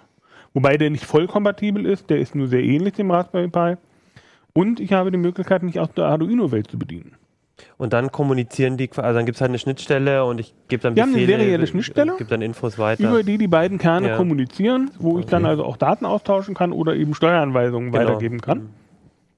[0.55, 3.77] wobei der nicht voll kompatibel ist, der ist nur sehr ähnlich dem Raspberry Pi.
[4.53, 7.15] Und ich habe die Möglichkeit, mich aus der Arduino-Welt zu bedienen.
[7.77, 10.97] Und dann kommunizieren die, also dann gibt es halt eine Schnittstelle und ich gebe dann
[10.97, 13.07] Wir haben eine Befehle, serielle äh, Schnittstelle, Gebe dann Infos weiter.
[13.07, 14.17] Über die die beiden Kerne Ja.
[14.17, 18.05] kommunizieren, wo ich dann also auch Daten austauschen kann oder eben Steueranweisungen Genau.
[18.05, 18.71] weitergeben kann.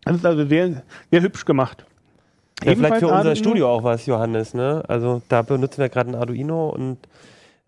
[0.04, 1.84] Das ist also sehr, sehr hübsch gemacht.
[2.64, 3.36] Ja, vielleicht für unser Arduino.
[3.36, 4.54] Studio auch was, Johannes.
[4.54, 4.82] Ne?
[4.88, 6.98] Also da benutzen wir gerade ein Arduino und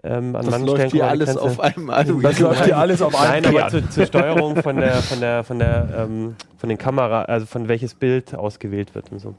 [0.03, 2.21] ähm, an Das manchen läuft Stellen hier alles auf einem Arduino.
[2.21, 5.45] Das läuft hier alles auf Nein, einem aber zu, zur Steuerung von der, von der,
[5.45, 9.35] von der, ähm, von den Kamera, also von welches Bild ausgewählt wird und so.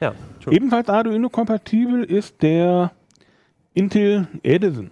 [0.00, 0.12] Ja.
[0.50, 2.90] Ebenfalls Arduino-kompatibel ist der
[3.72, 4.90] Intel Edison.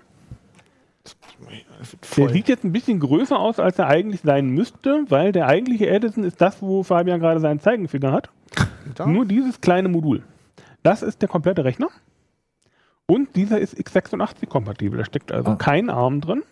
[2.17, 5.88] Der sieht jetzt ein bisschen größer aus, als er eigentlich sein müsste, weil der eigentliche
[5.88, 8.31] Edison ist das, wo Fabian gerade seinen Zeigenfinger hat.
[8.95, 9.07] Da?
[9.07, 10.23] Nur dieses kleine Modul.
[10.83, 11.88] Das ist der komplette Rechner.
[13.07, 14.99] Und dieser ist x86 kompatibel.
[14.99, 15.57] Da steckt also Ah.
[15.57, 16.42] kein ARM drin,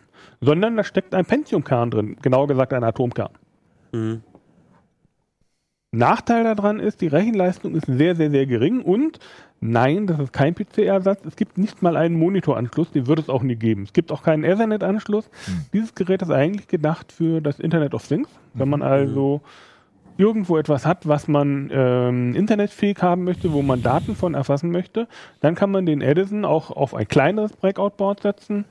[0.40, 2.16] sondern da steckt ein Pentium-Kern drin.
[2.22, 3.30] Genauer gesagt ein Atomkern.
[3.92, 4.22] Mhm.
[5.92, 9.18] Nachteil daran ist, die Rechenleistung ist sehr, sehr, sehr gering und
[9.60, 11.24] nein, das ist kein PC-Ersatz.
[11.26, 13.82] Es gibt nicht mal einen Monitoranschluss, den wird es auch nie geben.
[13.82, 15.28] Es gibt auch keinen Ethernet-Anschluss.
[15.46, 15.64] Hm.
[15.72, 18.28] Dieses Gerät ist eigentlich gedacht für das Internet of Things.
[18.54, 19.40] Wenn man also
[20.20, 25.08] irgendwo etwas hat, was man ähm, internetfähig haben möchte, wo man Daten von erfassen möchte,
[25.40, 28.66] dann kann man den Edison auch auf ein kleineres Breakout-Board setzen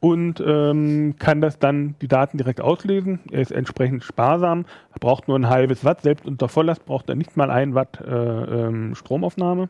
[0.00, 3.20] und ähm, kann das dann die Daten direkt auslesen.
[3.30, 4.64] Er ist entsprechend sparsam,
[4.98, 8.10] braucht nur ein halbes Watt, selbst unter Volllast braucht er nicht mal ein Watt äh,
[8.10, 9.68] ähm, Stromaufnahme.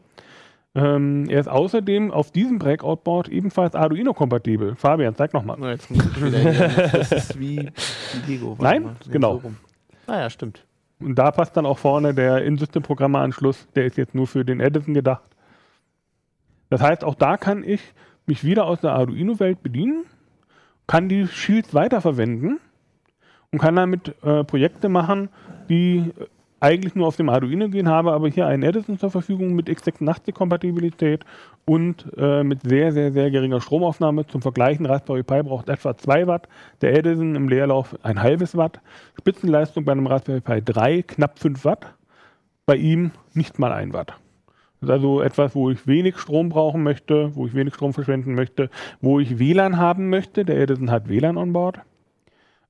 [0.76, 4.74] Ähm, er ist außerdem auf diesem Breakout-Board ebenfalls Arduino-kompatibel.
[4.76, 5.56] Fabian, zeig nochmal.
[5.60, 6.88] Na, jetzt muss ich wieder hier.
[6.92, 7.70] Das ist wie
[8.26, 8.56] Lego.
[8.60, 8.96] Nein?
[9.00, 9.36] so Genau.
[9.36, 9.56] rum.
[10.06, 10.64] Ah stimmt.
[11.04, 14.94] Und da passt dann auch vorne der In-System-Programme-Anschluss, der ist jetzt nur für den Edison
[14.94, 15.22] gedacht.
[16.70, 17.80] Das heißt, auch da kann ich
[18.26, 20.04] mich wieder aus der Arduino-Welt bedienen,
[20.86, 22.58] kann die Shields weiterverwenden
[23.52, 25.28] und kann damit äh, Projekte machen,
[25.68, 26.26] die äh,
[26.64, 31.22] eigentlich nur auf dem Arduino gehen, habe aber hier einen Edison zur Verfügung mit x86-Kompatibilität
[31.66, 34.26] und äh, mit sehr, sehr, sehr geringer Stromaufnahme.
[34.26, 36.48] Zum Vergleichen, Raspberry Pi braucht etwa 2 Watt,
[36.80, 38.80] der Edison im Leerlauf ein halbes Watt.
[39.18, 41.92] Spitzenleistung bei einem Raspberry Pi 3 knapp 5 Watt,
[42.64, 44.14] bei ihm nicht mal 1 Watt.
[44.80, 48.34] Das ist also etwas, wo ich wenig Strom brauchen möchte, wo ich wenig Strom verschwenden
[48.34, 48.70] möchte,
[49.02, 50.46] wo ich WLAN haben möchte.
[50.46, 51.80] Der Edison hat WLAN on board.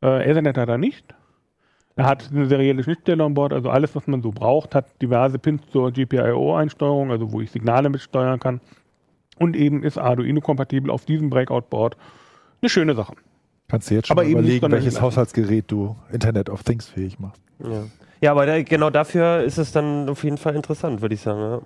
[0.03, 1.15] Äh, Ethernet hat er nicht.
[1.97, 5.39] Er hat eine serielle Schnittstelle on board, also alles, was man so braucht, hat diverse
[5.39, 8.61] Pins zur GPIO-Einsteuerung, also wo ich Signale mitsteuern kann.
[9.39, 11.97] Und eben ist Arduino-kompatibel auf diesem Breakout-Board.
[12.61, 13.15] Eine schöne Sache.
[13.69, 15.01] Kannst du jetzt schon Aber überlegen, welches.
[15.01, 17.41] Haushaltsgerät du Internet of Things fähig machst.
[17.61, 17.85] Ja,
[18.21, 21.41] ja aber da, genau dafür ist es dann auf jeden Fall interessant, würde ich sagen.
[21.41, 21.61] Ja.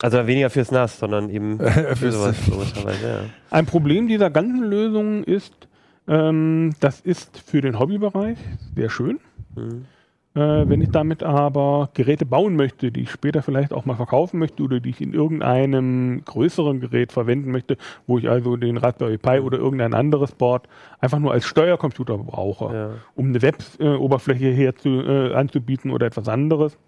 [0.00, 1.66] Also weniger fürs NAS, sondern eben für
[1.96, 3.20] Fürs- sowas logischerweise, ja.
[3.50, 5.67] Ein Problem dieser ganzen Lösung ist,
[6.08, 8.38] ähm, das ist für den Hobbybereich
[8.74, 9.20] sehr schön.
[9.54, 9.84] Mhm.
[10.34, 14.38] Äh, wenn ich damit aber Geräte bauen möchte, die ich später vielleicht auch mal verkaufen
[14.38, 19.18] möchte oder die ich in irgendeinem größeren Gerät verwenden möchte, wo ich also den Raspberry
[19.18, 20.68] Pi oder irgendein anderes Board
[21.00, 22.90] einfach nur als Steuercomputer brauche, Ja.
[23.16, 26.78] um eine Web-Oberfläche her zu, äh, anzubieten oder etwas anderes.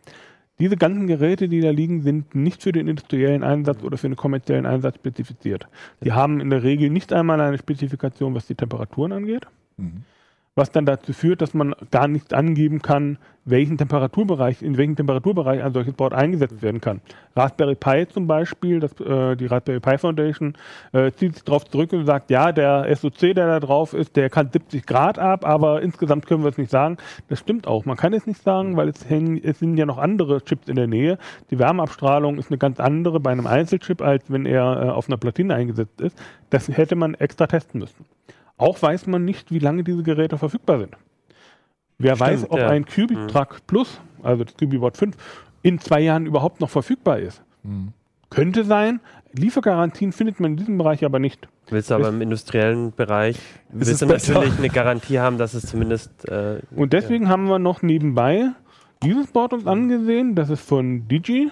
[0.61, 4.16] Diese ganzen Geräte, die da liegen, sind nicht für den industriellen Einsatz oder für den
[4.16, 5.66] kommerziellen Einsatz spezifiziert.
[6.05, 9.46] Die haben in der Regel nicht einmal eine Spezifikation, was die Temperaturen angeht
[9.81, 10.05] Mhm.
[10.61, 15.62] Was dann dazu führt, dass man gar nicht angeben kann, welchen Temperaturbereich, in welchem Temperaturbereich
[15.62, 17.01] ein solches Board eingesetzt werden kann.
[17.35, 20.53] Raspberry Pi zum Beispiel, das, äh, die Raspberry Pi Foundation,
[20.92, 24.29] äh, zieht sich darauf zurück und sagt, ja, der SOC, der da drauf ist, der
[24.29, 26.99] kann 70 Grad ab, aber insgesamt können wir es nicht sagen.
[27.29, 27.87] Das stimmt auch.
[27.87, 30.77] Man kann es nicht sagen, weil es, hängen, es sind ja noch andere Chips in
[30.77, 31.16] der Nähe.
[31.51, 35.16] Die Wärmeabstrahlung ist eine ganz andere bei einem Einzelchip, als wenn er äh, auf einer
[35.16, 36.18] Platine eingesetzt ist.
[36.51, 38.05] Das hätte man extra testen müssen.
[38.61, 40.94] Auch weiß man nicht, wie lange diese Geräte verfügbar sind.
[41.96, 42.68] Wer Stimmt, weiß, ob ja.
[42.68, 45.16] ein QubiTrack Plus, also das QubiBot 5,
[45.62, 47.42] in zwei Jahren überhaupt noch verfügbar ist.
[47.62, 47.94] Mhm.
[48.29, 49.01] Könnte sein.
[49.33, 51.49] Liefergarantien findet man in diesem Bereich aber nicht.
[51.70, 53.38] Willst du aber im industriellen Bereich,
[53.70, 57.81] willst du natürlich eine Garantie haben, dass es zumindest äh, Und deswegen haben wir noch
[57.81, 58.51] nebenbei
[59.03, 60.35] dieses Board uns angesehen.
[60.35, 61.51] Das ist von Digi,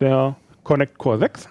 [0.00, 1.48] der Connect Core 6.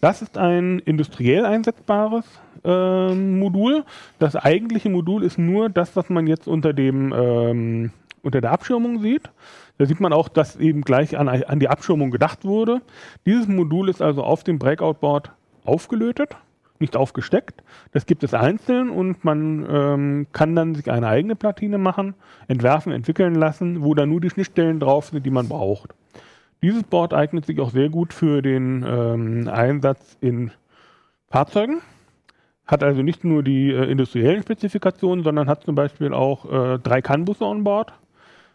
[0.00, 2.24] Das ist ein industriell einsetzbares
[2.64, 3.84] ähm, Modul.
[4.18, 7.90] Das eigentliche Modul ist nur das, was man jetzt unter dem ähm,
[8.22, 9.30] unter der Abschirmung sieht.
[9.78, 12.80] Da sieht man auch, dass eben gleich an, an die Abschirmung gedacht wurde.
[13.26, 15.32] Dieses Modul ist also auf dem Breakout-Board
[15.64, 16.36] aufgelötet,
[16.78, 17.62] nicht aufgesteckt.
[17.92, 22.14] Das gibt es einzeln und man ähm, kann dann sich eine eigene Platine machen,
[22.48, 25.94] entwerfen, entwickeln lassen, wo dann nur die Schnittstellen drauf sind, die man braucht.
[26.62, 30.52] Dieses Board eignet sich auch sehr gut für den ähm, Einsatz in
[31.28, 31.80] Fahrzeugen.
[32.72, 37.02] Hat also nicht nur die äh, industriellen Spezifikationen, sondern hat zum Beispiel auch äh, drei
[37.02, 37.92] CAN-Busse on Board.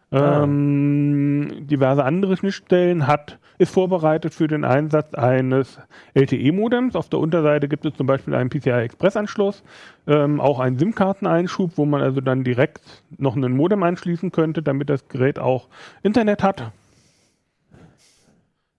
[0.10, 0.42] Ah.
[0.42, 5.78] Ähm, diverse andere Schnittstellen hat, ist vorbereitet für den Einsatz eines
[6.16, 6.96] LTE-Modems.
[6.96, 9.64] Auf der Unterseite gibt es zum Beispiel einen PCI-Express-Anschluss,
[10.08, 14.90] ähm, auch einen SIM-Karteneinschub, wo man also dann direkt noch einen Modem anschließen könnte, damit
[14.90, 15.68] das Gerät auch
[16.02, 16.72] Internet hat.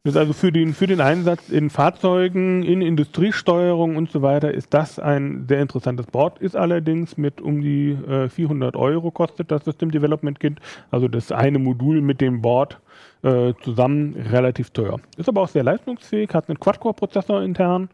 [0.08, 4.72] Das also für den, für den Einsatz in Fahrzeugen, in Industriesteuerung und so weiter ist
[4.72, 6.38] das ein sehr interessantes Board.
[6.38, 10.60] Ist allerdings mit um die äh, 400 Euro kostet das System Development Kit.
[10.90, 12.80] Also das eine Modul mit dem Board
[13.22, 14.98] äh, zusammen relativ teuer.
[15.18, 17.90] Ist aber auch sehr leistungsfähig, hat einen Quad-Core-Prozessor intern,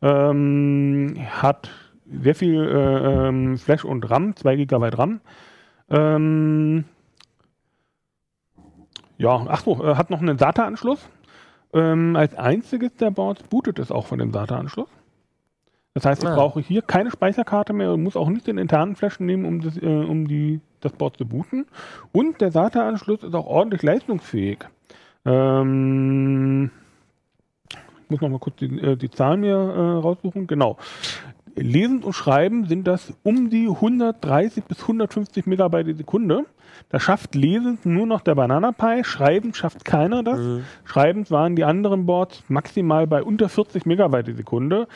[0.00, 1.68] ähm, hat
[2.10, 5.20] sehr viel äh, ähm, Flash und RAM, 2 GB RAM.
[5.90, 6.84] Ähm,
[9.18, 11.10] ja, ach so, äh, hat noch einen SATA-Anschluss.
[11.74, 14.88] Ähm, als einziges der Boards bootet es auch von dem SATA-Anschluss.
[15.94, 16.34] Das heißt, ich Ah.
[16.34, 19.76] brauche hier keine Speicherkarte mehr und muss auch nicht den internen Flash nehmen, um, das,
[19.76, 21.66] äh, um die das Board zu booten.
[22.12, 24.58] Und der SATA-Anschluss ist auch ordentlich leistungsfähig.
[25.24, 26.70] Ähm,
[27.70, 30.46] ich muss noch mal kurz die, äh, die Zahlen mir äh, raussuchen.
[30.46, 30.78] Genau.
[31.58, 36.44] Lesen und Schreiben sind das um die 130 bis 150 Megabyte die Sekunde.
[36.90, 40.38] Da schafft Lesen nur noch der Banana Pi, Schreiben schafft keiner das.
[40.38, 40.64] Mhm.
[40.84, 44.88] Schreibend waren die anderen Boards maximal bei unter 40 Megabyte die Sekunde.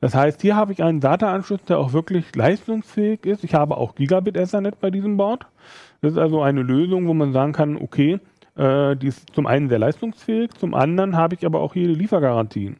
[0.00, 3.42] Das heißt, hier habe ich einen SATA-Anschluss, der auch wirklich leistungsfähig ist.
[3.42, 5.46] Ich habe auch Gigabit Ethernet bei diesem Board.
[6.00, 8.20] Das ist also eine Lösung, wo man sagen kann, okay,
[8.56, 11.94] äh, die ist zum einen sehr leistungsfähig, zum anderen habe ich aber auch hier die
[11.94, 12.76] Liefergarantien.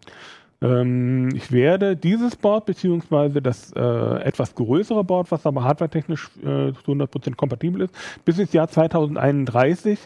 [0.60, 6.72] Ähm, ich werde dieses Board beziehungsweise das äh, etwas größere Board, was aber hardwaretechnisch äh,
[6.72, 7.94] zu 100% kompatibel ist,
[8.24, 9.98] bis ins Jahr 2031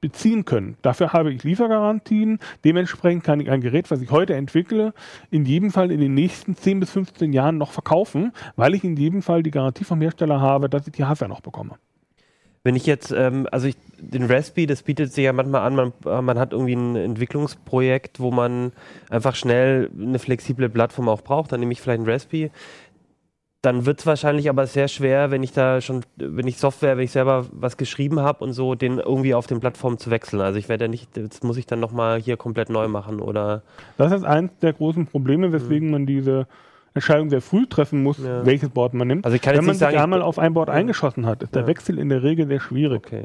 [0.00, 0.76] beziehen können.
[0.82, 2.38] Dafür habe ich Liefergarantien.
[2.62, 4.92] Dementsprechend kann ich ein Gerät, was ich heute entwickle,
[5.30, 8.96] in jedem Fall in den nächsten 10 bis 15 Jahren noch verkaufen, weil ich in
[8.96, 11.78] jedem Fall die Garantie vom Hersteller habe, dass ich die Hardware noch bekomme.
[12.64, 15.92] Wenn ich jetzt, ähm, also ich, den Raspi, das bietet sich ja manchmal an, man,
[16.06, 18.72] äh, man hat irgendwie ein Entwicklungsprojekt, wo man
[19.10, 22.50] einfach schnell eine flexible Plattform auch braucht, dann nehme ich vielleicht einen Raspi.
[23.60, 27.04] Dann wird es wahrscheinlich aber sehr schwer, wenn ich da schon, wenn ich Software, wenn
[27.04, 30.40] ich selber was geschrieben habe und so, den irgendwie auf den Plattformen zu wechseln.
[30.40, 33.62] Also ich werde ja nicht, das muss ich dann nochmal hier komplett neu machen oder.
[33.98, 36.46] Das ist eins der großen Probleme, weswegen man diese
[36.94, 38.46] Entscheidung sehr früh treffen muss, Ja.
[38.46, 39.24] welches Board man nimmt.
[39.24, 40.74] Also ich kann Wenn jetzt man nicht sich sagen, einmal auf ein Board Ja.
[40.74, 41.68] eingeschossen hat, ist der Ja.
[41.68, 43.04] Wechsel in der Regel sehr schwierig.
[43.06, 43.24] Okay.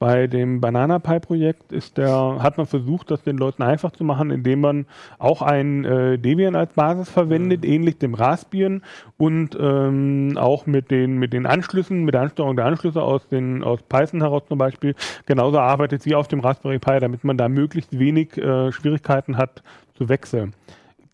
[0.00, 4.02] Bei dem Banana Pi Projekt ist der, hat man versucht, das den Leuten einfach zu
[4.02, 4.86] machen, indem man
[5.20, 7.70] auch ein äh, Debian als Basis verwendet, Mhm.
[7.70, 8.82] ähnlich dem Raspbian
[9.16, 13.62] und ähm, auch mit den, mit den Anschlüssen, mit der Ansteuerung der Anschlüsse aus, den,
[13.62, 14.96] aus Python heraus zum Beispiel,
[15.26, 19.62] genauso arbeitet wie auf dem Raspberry Pi, damit man da möglichst wenig äh, Schwierigkeiten hat
[19.96, 20.52] zu wechseln.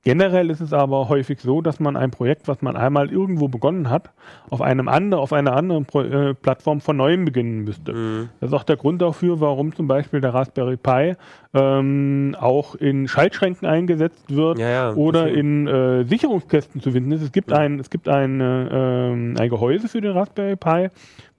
[0.03, 3.91] Generell ist es aber häufig so, dass man ein Projekt, was man einmal irgendwo begonnen
[3.91, 4.11] hat,
[4.49, 7.93] auf einem andere, auf einer anderen Pro äh, Plattform von neuem beginnen müsste.
[7.93, 8.29] Mhm.
[8.41, 11.17] Das ist auch der Grund dafür, warum zum Beispiel der Raspberry Pi
[11.53, 17.21] ähm, auch in Schaltschränken eingesetzt wird Ja, ja, oder in äh, Sicherungskästen zu finden ist.
[17.21, 17.59] Es gibt, Ja.
[17.59, 20.89] ein, es gibt ein, äh, ein Gehäuse für den Raspberry Pi,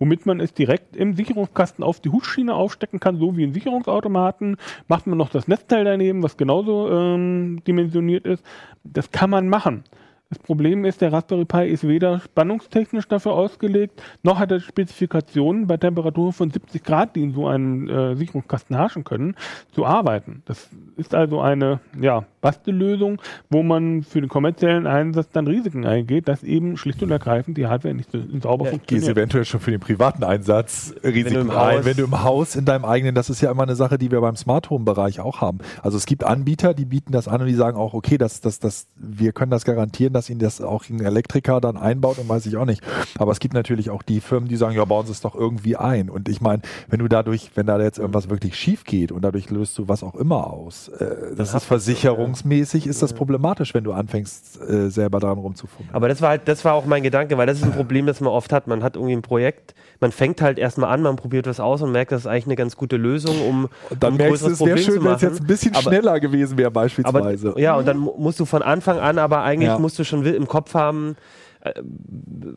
[0.02, 4.58] womit man es direkt im Sicherungskasten auf die Hutsschiene aufstecken kann, so wie in Sicherungsautomaten.
[4.88, 8.44] Macht man noch das Netzteil daneben, was genauso ähm, dimensioniert ist.
[8.84, 9.84] Das kann man machen.
[10.32, 15.68] Das Problem ist, der Raspberry Pi ist weder spannungstechnisch dafür ausgelegt, noch hat er Spezifikationen
[15.68, 19.36] bei Temperaturen von 70 Grad, die in so einem äh, Sicherungskasten herrschen können,
[19.74, 20.42] zu arbeiten.
[20.46, 26.30] Das ist also eine ja, Bastellösung, wo man für den kommerziellen Einsatz dann Risiken eingeht,
[26.30, 29.10] dass eben schlicht und ergreifend die Hardware nicht so sauber Ja, Gehst funktioniert.
[29.18, 31.78] eventuell schon für den privaten Einsatz Risiken im ein.
[31.80, 34.10] Haus- Wenn du im Haus in deinem eigenen, das ist ja immer eine Sache, die
[34.12, 35.60] wir beim Smart Home Bereich auch haben.
[35.84, 38.60] Also es gibt Anbieter, die bieten das an und die sagen auch, okay, das, das,
[38.60, 42.46] das, wir können das garantieren, dass ihnen das auch ein Elektriker dann einbaut und weiß
[42.46, 42.84] ich auch nicht.
[43.18, 45.76] Aber es gibt natürlich auch die Firmen, die sagen, ja, bauen sie es doch irgendwie
[45.76, 46.12] ein.
[46.12, 49.50] Und ich meine, wenn du dadurch, wenn da jetzt irgendwas wirklich schief geht und dadurch
[49.50, 53.94] löst du was auch immer aus, äh, das ist versicherungsmäßig, ist das problematisch, wenn du
[53.94, 55.94] anfängst, äh, selber daran rumzufummeln.
[55.96, 58.22] Aber das war halt, das war auch mein Gedanke, weil das ist ein Problem, das
[58.22, 58.68] man oft hat.
[58.68, 61.92] Man hat irgendwie ein Projekt, man fängt halt erstmal an, man probiert was aus und
[61.92, 64.54] merkt, das ist eigentlich eine ganz gute Lösung, um, dann um ein merkst du, größeres
[64.54, 66.82] es wäre Problem zu schön, wenn es jetzt ein bisschen Aber- schneller gewesen wäre, Aber
[66.82, 67.54] beispielsweise.
[67.58, 69.80] ja, und dann mu- musst du von Anfang an, aber eigentlich Ja.
[69.80, 71.16] musst du schon im Kopf haben,
[71.64, 71.74] äh,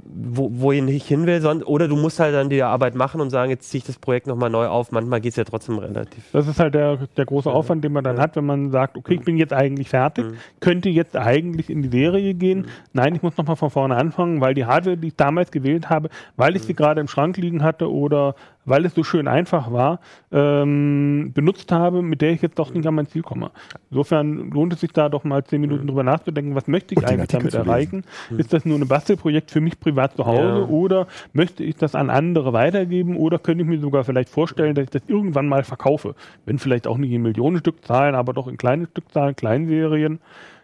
[0.04, 3.28] wo, wohin ich hin will, sondern, oder du musst halt dann die Arbeit machen und
[3.30, 4.92] sagen, jetzt ziehe ich das Projekt nochmal neu auf.
[4.92, 6.24] Manchmal geht es ja trotzdem relativ.
[6.32, 8.22] Das ist halt der, der große Aufwand, den man dann Ja.
[8.22, 10.34] hat, wenn man sagt, okay, ich bin jetzt eigentlich fertig, Mhm.
[10.60, 12.66] könnte jetzt eigentlich in die Serie gehen.
[12.94, 16.08] Nein, ich muss nochmal von vorne anfangen, weil die Hardware, die ich damals gewählt habe,
[16.36, 16.66] weil ich Mhm.
[16.68, 18.34] sie gerade im Schrank liegen hatte oder
[18.64, 20.00] weil es so schön einfach war,
[20.32, 23.50] ähm, benutzt habe, mit der ich jetzt doch nicht an mein Ziel komme.
[23.90, 27.04] Insofern lohnt es sich da doch mal zehn Minuten drüber nachzudenken, was möchte ich Und
[27.06, 28.04] eigentlich damit erreichen?
[28.36, 30.66] Ist das nur ein Bastelprojekt für mich privat zu Hause Ja.
[30.68, 34.84] oder möchte ich das an andere weitergeben oder könnte ich mir sogar vielleicht vorstellen, dass
[34.84, 36.14] ich das irgendwann mal verkaufe?
[36.46, 40.20] Wenn vielleicht auch nicht in Millionenstückzahlen, aber doch in kleinen Stückzahlen, Kleinserien.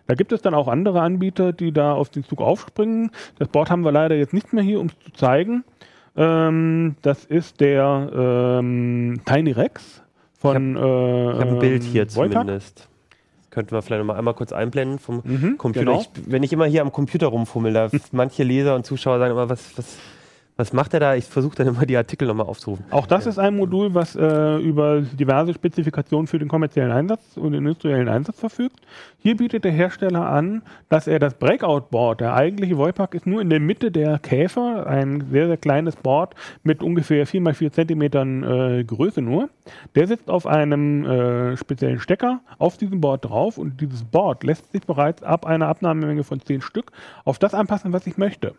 [0.06, 3.12] Da gibt es dann auch andere Anbieter, die da auf den Zug aufspringen.
[3.38, 5.62] Das Board haben wir leider jetzt nicht mehr hier, um es zu zeigen.
[6.20, 8.10] Ähm, das ist der
[8.60, 10.02] ähm, Tiny Rex
[10.38, 12.42] von Ich habe ein Bild hier ähm, Wojtak.
[12.42, 12.78] zumindest.
[12.80, 15.84] Das könnten wir vielleicht noch mal einmal kurz einblenden vom Mhm, Computer.
[15.86, 16.00] genau.
[16.00, 19.48] Ich, wenn ich immer hier am Computer rumfummel, da manche Leser und Zuschauer sagen immer,
[19.48, 19.96] was, was,
[20.60, 21.14] was macht er da?
[21.14, 22.84] Ich versuche dann immer die Artikel nochmal aufzurufen.
[22.90, 27.52] Auch das ist ein Modul, was äh, über diverse Spezifikationen für den kommerziellen Einsatz und
[27.52, 28.78] den industriellen Einsatz verfügt.
[29.18, 33.48] Hier bietet der Hersteller an, dass er das Breakout-Board, der eigentliche Voipack ist nur in
[33.48, 39.22] der Mitte der Käfer, ein sehr, sehr kleines Board mit ungefähr 4x4 Zentimetern äh, Größe
[39.22, 39.48] nur.
[39.94, 44.70] Der sitzt auf einem äh, speziellen Stecker auf diesem Board drauf und dieses Board lässt
[44.72, 46.92] sich bereits ab einer Abnahmemenge von 10 Stück
[47.24, 48.54] auf das anpassen, was ich möchte.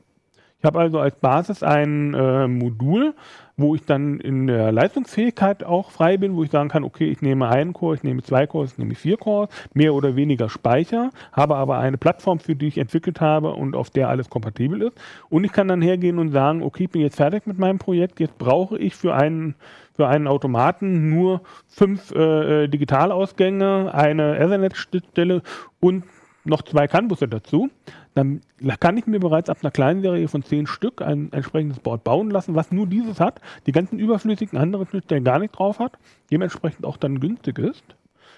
[0.62, 3.16] Ich habe also als Basis ein äh, Modul,
[3.58, 7.24] wo ich dann in der Leistungsfähigkeit auch frei bin, wo ich sagen kann, okay, ich
[7.24, 11.10] nehme einen Core, ich nehme zwei Cores, ich nehme vier Cores, mehr oder weniger Speicher,
[11.34, 14.94] habe aber eine Plattform, für die ich entwickelt habe und auf der alles kompatibel ist.
[15.30, 18.20] Und ich kann dann hergehen und sagen, okay, ich bin jetzt fertig mit meinem Projekt,
[18.20, 19.56] jetzt brauche ich für einen
[19.94, 25.42] für einen Automaten nur fünf äh, Digitalausgänge, eine Ethernet-Schnittstelle
[25.80, 26.04] und
[26.44, 27.70] noch zwei CAN-Busse dazu,
[28.14, 28.42] dann
[28.80, 32.30] kann ich mir bereits ab einer kleinen Serie von zehn Stück ein entsprechendes Board bauen
[32.30, 35.94] lassen, was nur dieses hat, die ganzen überflüssigen anderen Schnittstellen gar nicht drauf hat,
[36.32, 37.84] dementsprechend auch dann günstig ist.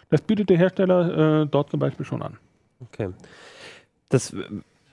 [0.10, 2.38] Das bietet der Hersteller äh, dort zum Beispiel schon an.
[2.82, 3.10] Okay.
[4.10, 4.36] Das,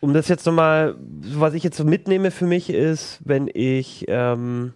[0.01, 4.73] um das jetzt nochmal, was ich jetzt so mitnehme für mich ist, wenn ich ähm,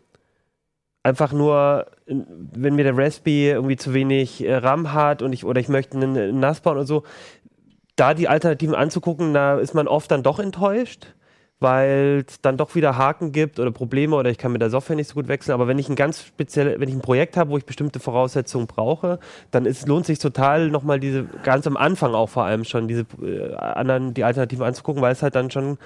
[1.05, 5.61] einfach nur, wenn mir der Raspberry irgendwie zu wenig äh, RAM hat und ich oder
[5.61, 7.05] ich möchte einen, NAS bauen und so,
[7.97, 11.15] da die Alternativen anzugucken, da ist man oft dann doch enttäuscht,
[11.61, 14.97] weil es dann doch wieder Haken gibt oder Probleme oder ich kann mit der Software
[14.97, 15.55] nicht so gut wechseln.
[15.55, 18.67] Aber wenn ich ein ganz spezielles, wenn ich ein Projekt habe, wo ich bestimmte Voraussetzungen
[18.67, 19.19] brauche,
[19.51, 23.07] dann ist, lohnt sich total nochmal diese, ganz am Anfang auch vor allem schon, diese
[23.23, 25.79] äh, anderen, die Alternativen anzugucken, weil es halt dann schon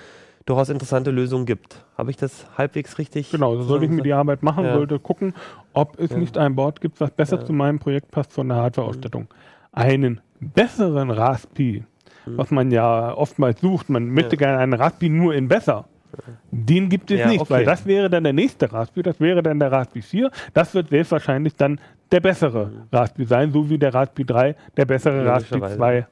[0.47, 1.85] durchaus interessante Lösungen gibt.
[1.99, 3.31] Habe ich das halbwegs richtig?
[3.31, 4.73] Genau, so sollte ich mir die Arbeit machen, ja.
[4.73, 5.35] sollte gucken,
[5.75, 6.17] ob es ja.
[6.17, 7.45] nicht ein Board gibt, was besser ja.
[7.45, 9.29] zu meinem Projekt passt von der Hardware-Ausstattung.
[9.73, 11.85] Einen besseren Raspi
[12.37, 13.89] was man ja oftmals sucht.
[13.89, 14.41] Man möchte ja.
[14.41, 15.87] gerne einen Raspi nur in besser.
[16.51, 17.51] Den gibt es ja, nicht, okay.
[17.51, 20.31] weil das wäre dann der nächste Raspi, das wäre dann der Raspi 4.
[20.55, 22.83] Das wird selbstverständlich dann der bessere mhm.
[22.91, 26.07] Raspi sein, so wie der Raspi 3 der bessere Raspi 2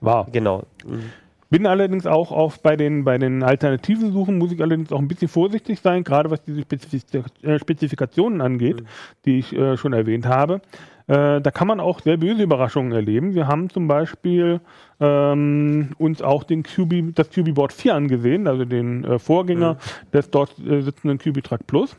[0.00, 0.26] war.
[0.32, 0.64] Genau.
[0.86, 1.10] Mhm.
[1.54, 5.06] Bin allerdings auch auf bei den, bei den alternativen Suchen, muss ich allerdings auch ein
[5.06, 8.86] bisschen vorsichtig sein, gerade was diese äh, Spezifikationen angeht, mhm.
[9.24, 10.62] die ich äh, schon erwähnt habe.
[11.06, 13.36] Äh, da kann man auch sehr böse Überraschungen erleben.
[13.36, 14.62] Wir haben zum Beispiel
[14.98, 20.10] ähm, uns auch den QB, das QB-Board 4 angesehen, also den äh, Vorgänger mhm.
[20.12, 21.96] des dort äh, sitzenden QB-Track Plus.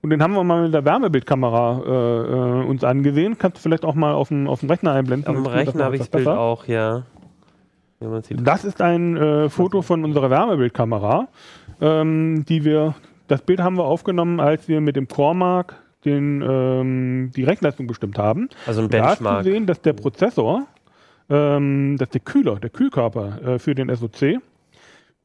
[0.00, 3.36] Und den haben wir mal mit der Wärmebildkamera äh, äh, uns angesehen.
[3.36, 5.28] Kannst du vielleicht auch mal auf dem, auf dem Rechner einblenden?
[5.28, 7.04] Auf dem Rechner habe ich das Bild auch, ja.
[8.12, 11.28] Ja das ist ein äh, Foto von unserer Wärmebildkamera,
[11.80, 12.94] ähm, die wir,
[13.28, 18.18] das Bild haben wir aufgenommen, als wir mit dem Cormark den, ähm, die Rechenleistung bestimmt
[18.18, 18.48] haben.
[18.66, 19.18] Also ein Benchmark.
[19.20, 20.66] Da ist zu sehen, dass der Prozessor,
[21.30, 24.40] ähm, dass der Kühler, der Kühlkörper äh, für den SOC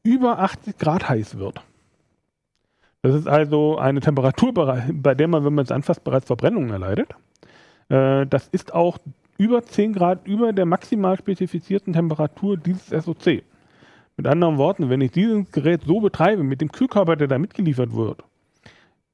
[0.02, 1.62] über 80 Grad heiß wird.
[3.02, 7.14] Das ist also eine Temperatur, bei der man, wenn man es anfasst, bereits Verbrennungen erleidet.
[7.88, 8.98] Äh, das ist auch
[9.40, 13.42] über 10 Grad über der maximal spezifizierten Temperatur dieses SOC.
[14.18, 17.94] Mit anderen Worten, wenn ich dieses Gerät so betreibe, mit dem Kühlkörper, der da mitgeliefert
[17.94, 18.22] wird,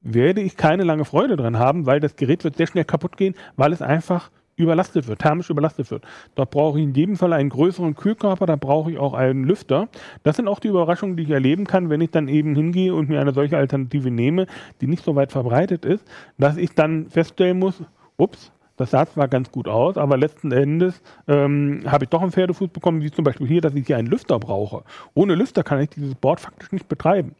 [0.01, 3.35] werde ich keine lange Freude dran haben, weil das Gerät wird sehr schnell kaputt gehen,
[3.55, 6.03] weil es einfach überlastet wird, thermisch überlastet wird.
[6.35, 9.87] Dort brauche ich in jedem Fall einen größeren Kühlkörper, da brauche ich auch einen Lüfter.
[10.23, 13.07] Das sind auch die Überraschungen, die ich erleben kann, wenn ich dann eben hingehe und
[13.07, 14.47] mir eine solche Alternative nehme,
[14.81, 16.05] die nicht so weit verbreitet ist,
[16.37, 17.81] dass ich dann feststellen muss,
[18.17, 22.31] ups, das sah zwar ganz gut aus, aber letzten Endes ähm, habe ich doch einen
[22.31, 24.83] Pferdefuß bekommen, wie zum Beispiel hier, dass ich hier einen Lüfter brauche.
[25.15, 27.35] Ohne Lüfter kann ich dieses Board faktisch nicht betreiben.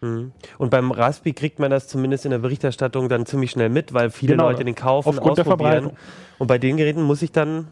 [0.00, 0.32] Mhm.
[0.56, 4.10] Und beim Raspi kriegt man das zumindest in der Berichterstattung dann ziemlich schnell mit, weil
[4.10, 5.90] viele genau, Leute den kaufen, aufgrund ausprobieren.
[6.38, 7.68] Und bei den Geräten muss ich dann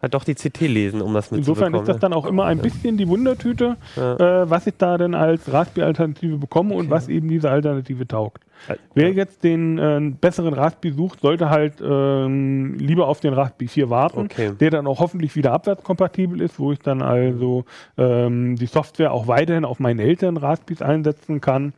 [0.00, 1.74] halt doch die CT lesen, um das mitzubekommen.
[1.74, 4.42] Insofern ist das dann auch immer ein bisschen die Wundertüte, ja.
[4.42, 6.80] äh, was ich da denn als Raspi-Alternative bekomme okay.
[6.80, 8.44] und was eben diese Alternative taugt.
[8.68, 8.76] Ja.
[8.94, 13.90] Wer jetzt den äh, besseren Raspi sucht, sollte halt ähm, lieber auf den Raspi 4
[13.90, 14.52] warten, okay.
[14.58, 17.64] der dann auch hoffentlich wieder abwärtskompatibel ist, wo ich dann also
[17.96, 21.72] ähm, die Software auch weiterhin auf meinen älteren Raspis einsetzen kann.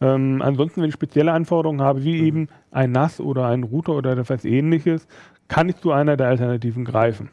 [0.00, 2.26] Ähm, ansonsten, wenn ich spezielle Anforderungen habe, wie mhm.
[2.26, 5.06] eben ein NAS oder ein Router oder etwas ähnliches,
[5.48, 7.30] kann ich zu einer der Alternativen greifen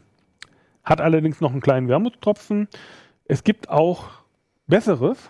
[0.84, 2.68] hat allerdings noch einen kleinen Wermutstropfen.
[3.26, 4.10] Es gibt auch
[4.68, 5.30] besseres,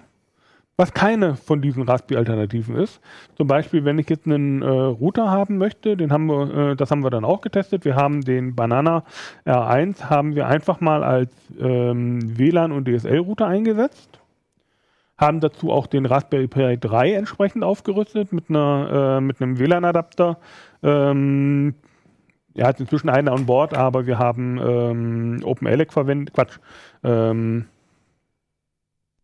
[0.75, 2.99] was keine von diesen Raspi-Alternativen ist.
[3.35, 6.89] Zum Beispiel, wenn ich jetzt einen äh, Router haben möchte, den haben wir, äh, das
[6.89, 7.85] haben wir dann auch getestet.
[7.85, 9.03] Wir haben den Banana
[9.45, 14.19] R1 haben wir einfach mal als ähm, WLAN und DSL-Router eingesetzt.
[15.17, 20.37] Haben dazu auch den Raspberry Pi 3 entsprechend aufgerüstet mit einer äh, mit einem WLAN-Adapter.
[20.81, 21.75] Ähm,
[22.55, 26.33] er hat inzwischen einen an Bord, aber wir haben ähm, OpenELEC verwendet.
[26.33, 26.57] Quatsch.
[27.03, 27.65] Ähm,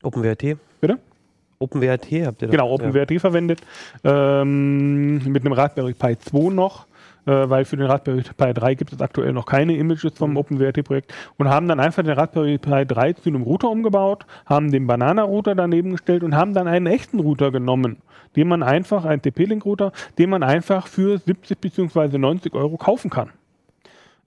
[0.03, 0.57] OpenWRT?
[1.59, 2.51] OpenWRT habt ihr da?
[2.51, 3.19] Genau, OpenWRT ja.
[3.19, 3.61] verwendet.
[4.03, 6.87] Ähm, mit einem Raspberry Pi 2 noch,
[7.25, 10.37] äh, weil für den Raspberry Pi 3 gibt es aktuell noch keine Images vom mhm.
[10.37, 14.87] OpenWRT-Projekt und haben dann einfach den Raspberry Pi 3 zu einem Router umgebaut, haben den
[14.87, 17.97] Banana-Router daneben gestellt und haben dann einen echten Router genommen
[18.35, 22.17] den man einfach, ein TP-Link-Router, den man einfach für 70 bzw.
[22.17, 23.31] 90 Euro kaufen kann.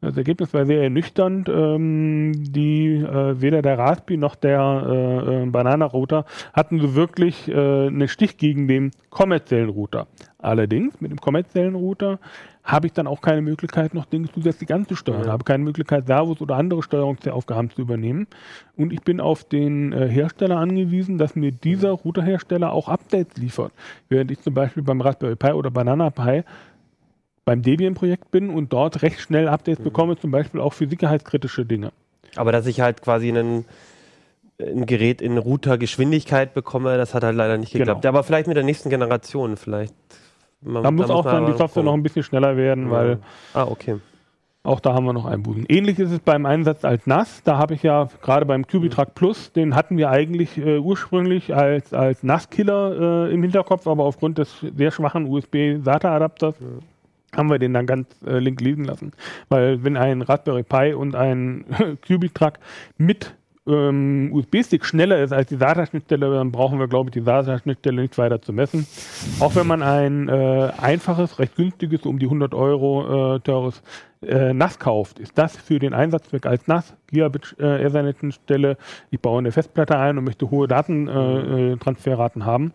[0.03, 1.49] Das Ergebnis war sehr ernüchternd.
[1.49, 7.87] Ähm, die äh, weder der Raspi noch der äh, äh, Banana-Router hatten so wirklich äh,
[7.87, 10.09] einen Stich gegen den kommerziellen Router.
[10.39, 12.19] Allerdings mit dem kommerziellen Router
[12.65, 15.25] habe ich dann auch keine Möglichkeit, noch Dinge zusätzlich anzusteuern.
[15.25, 15.33] Ja.
[15.33, 18.27] Habe keine Möglichkeit, Servos oder andere Steuerungsaufgaben zu übernehmen.
[18.77, 23.73] Und ich bin auf den äh, Hersteller angewiesen, dass mir dieser Routerhersteller auch Updates liefert.
[24.09, 26.43] Während ich zum Beispiel beim Raspberry Pi oder Banana Pi
[27.45, 29.85] beim Debian-Projekt bin und dort recht schnell Updates Mhm.
[29.85, 31.93] bekomme, zum Beispiel auch für sicherheitskritische Dinge.
[32.37, 33.65] Aber dass ich halt quasi einen,
[34.61, 37.85] ein Gerät in Routergeschwindigkeit bekomme, das hat halt leider nicht Genau.
[37.85, 38.07] geklappt.
[38.07, 39.95] Aber vielleicht mit der nächsten Generation, vielleicht.
[40.61, 43.19] Man- Da muss auch man dann die Software noch ein bisschen schneller werden, weil
[43.55, 43.97] Ah, okay.
[44.65, 45.65] Auch da haben wir noch Einbußen.
[45.69, 47.43] Ähnlich ist es beim Einsatz als NAS.
[47.43, 51.93] Da habe ich ja gerade beim Cubitrack Plus, den hatten wir eigentlich äh, ursprünglich als,
[51.93, 56.55] als NAS-Killer äh, im Hinterkopf, aber aufgrund des sehr schwachen USB-SATA-Adapters
[57.35, 59.13] haben wir den dann ganz äh, link liegen lassen.
[59.49, 61.65] Weil wenn ein Raspberry Pi und ein
[62.07, 62.59] Cubitrack
[62.99, 63.35] mit
[63.67, 68.19] ähm, USB-Stick schneller ist als die SATA-Schnittstelle, dann brauchen wir, glaube ich, die SATA-Schnittstelle nicht
[68.19, 68.87] weiter zu messen.
[69.41, 73.83] Auch wenn man ein äh, einfaches, recht günstiges, um die 100 Euro äh, teures
[74.23, 78.77] äh, NAS kauft, ist das für den Einsatzzweck als NAS, Gigabit äh, Ethernet-Schnittstelle,
[79.11, 82.73] ich baue eine Festplatte ein und möchte hohe Datentransferraten äh, Transferraten haben.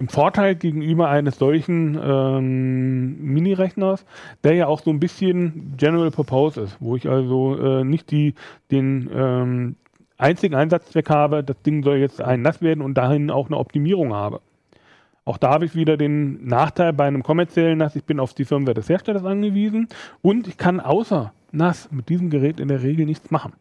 [0.00, 4.04] Im Vorteil gegenüber eines solchen ähm, Mini-Rechners,
[4.44, 8.34] der ja auch so ein bisschen General Purpose ist, wo ich also äh, nicht die,
[8.70, 9.76] den ähm,
[10.16, 14.14] einzigen Einsatzzweck habe, das Ding soll jetzt ein NAS werden und dahin auch eine Optimierung
[14.14, 14.40] habe.
[15.24, 18.44] Auch da habe ich wieder den Nachteil bei einem kommerziellen NAS, ich bin auf die
[18.44, 19.88] Firmware des Herstellers angewiesen
[20.22, 23.52] und ich kann außer NAS mit diesem Gerät in der Regel nichts machen.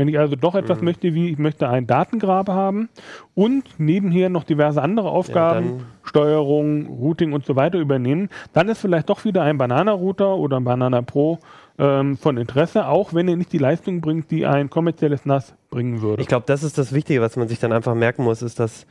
[0.00, 2.88] Wenn ich also doch etwas möchte, wie ich möchte einen Datengrabe haben
[3.34, 8.78] und nebenher noch diverse andere Aufgaben, dann- Steuerung, Routing und so weiter übernehmen, dann ist
[8.78, 11.38] vielleicht doch wieder ein Banana-Router oder ein Banana Pro
[11.80, 16.00] ähm, von Interesse, auch wenn er nicht die Leistung bringt, die ein kommerzielles NAS bringen
[16.00, 16.22] würde.
[16.22, 18.86] Ich glaube, das ist das Wichtige, was man sich dann einfach merken muss, ist, dass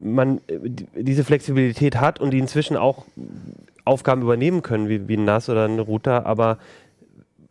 [0.00, 3.04] man äh, die- diese Flexibilität hat und die inzwischen auch
[3.86, 6.58] Aufgaben übernehmen können, wie, wie ein NAS oder ein Router, aber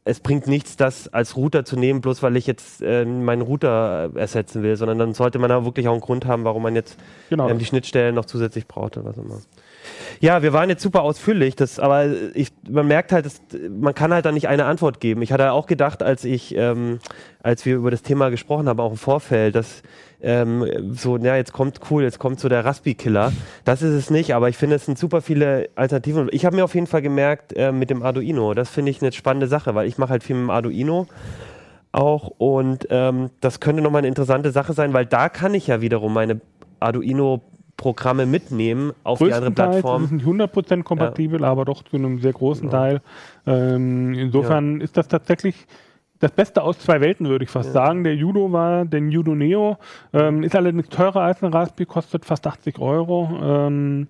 [0.05, 4.11] es bringt nichts, das als Router zu nehmen, bloß weil ich jetzt äh, meinen Router
[4.15, 6.97] ersetzen will, sondern dann sollte man da wirklich auch einen Grund haben, warum man jetzt
[7.29, 7.49] genau.
[7.49, 9.41] ähm, die Schnittstellen noch zusätzlich braucht oder was auch immer.
[10.19, 14.13] Ja, wir waren jetzt super ausführlich, das, aber ich, man merkt halt, dass, man kann
[14.13, 15.21] halt da nicht eine Antwort geben.
[15.21, 16.99] Ich hatte auch gedacht, als ich, ähm,
[17.41, 19.83] als wir über das Thema gesprochen haben, auch im Vorfeld, dass
[20.21, 23.33] ähm, so, ja, jetzt kommt cool, jetzt kommt so der Raspi-Killer.
[23.65, 26.29] Das ist es nicht, aber ich finde, es sind super viele Alternativen.
[26.31, 29.11] Ich habe mir auf jeden Fall gemerkt, äh, mit dem Arduino, das finde ich eine
[29.11, 31.07] spannende Sache, weil ich mache halt viel mit dem Arduino
[31.91, 35.79] auch und ähm, das könnte nochmal eine interessante Sache sein, weil da kann ich ja
[35.79, 36.41] wiederum meine
[37.83, 40.05] Arduino-Programme mitnehmen auf die andere Plattform.
[40.05, 43.01] es nicht 100% kompatibel, aber doch zu einem sehr großen Teil.
[43.45, 45.67] Ähm, insofern ist das tatsächlich
[46.19, 48.03] das Beste aus zwei Welten, würde ich fast sagen.
[48.05, 49.77] Der Judo war, der Judo Neo,
[50.13, 53.29] ähm, ist allerdings teurer als ein Raspberry, kostet fast 80 Euro.
[53.41, 54.07] Ähm,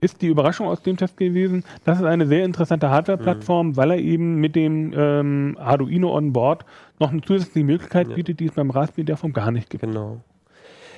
[0.00, 1.64] ist die Überraschung aus dem Test gewesen.
[1.84, 6.64] Das ist eine sehr interessante Hardware-Plattform, weil er eben mit dem ähm, Arduino on Board
[7.00, 9.82] noch eine zusätzliche Möglichkeit bietet, die es beim Raspberry der Form gar nicht gibt.
[9.82, 10.20] Genau.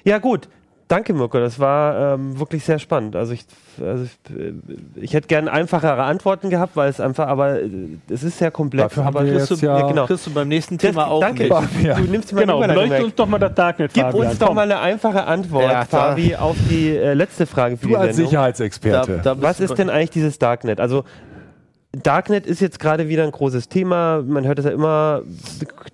[0.04, 0.48] Ja, gut.
[0.88, 1.38] Danke, Mirko.
[1.38, 3.14] Das war ähm, wirklich sehr spannend.
[3.14, 3.44] Also ich,
[3.78, 4.52] also ich, äh,
[4.96, 7.68] ich hätte gerne einfachere Antworten gehabt, weil es einfach, aber äh,
[8.08, 8.94] es ist sehr komplex.
[8.94, 10.06] Dafür aber Kriegst du, jetzt ja- genau.
[10.06, 11.42] kriegst du beim nächsten Das- Thema auch danke.
[11.42, 11.52] mit.
[11.84, 11.94] Ja.
[11.94, 13.04] Du nimmst mir Genau, weg.
[13.04, 14.28] uns doch mal das Darknet, Gib Fabian.
[14.28, 14.56] uns doch Komm.
[14.56, 18.16] mal eine einfache Antwort, Ja, Fabi, auf die äh, letzte Frage für Du die als
[18.16, 18.30] Sendung.
[18.30, 19.20] Sicherheitsexperte.
[19.22, 20.80] Da- da Was ist denn eigentlich dieses Darknet?
[20.80, 21.04] Also
[21.92, 24.22] Darknet ist jetzt gerade wieder ein großes Thema.
[24.22, 25.22] Man hört es ja immer,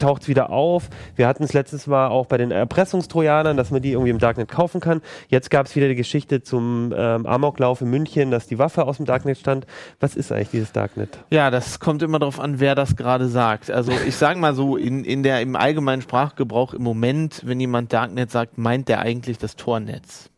[0.01, 0.89] taucht es wieder auf.
[1.15, 4.49] Wir hatten es letztes Mal auch bei den Erpressungstrojanern, dass man die irgendwie im Darknet
[4.49, 5.03] kaufen kann.
[5.29, 8.97] Jetzt gab es wieder die Geschichte zum ähm, Amoklauf in München, dass die Waffe aus
[8.97, 9.67] dem Darknet stand.
[10.01, 11.17] Was ist eigentlich dieses Darknet?
[11.31, 13.71] Ja, das kommt immer darauf an, wer das gerade sagt.
[13.71, 17.93] Also ich sage mal so, in, in der, im allgemeinen Sprachgebrauch im Moment, wenn jemand
[17.93, 20.29] Darknet sagt, meint der eigentlich das Tornetz.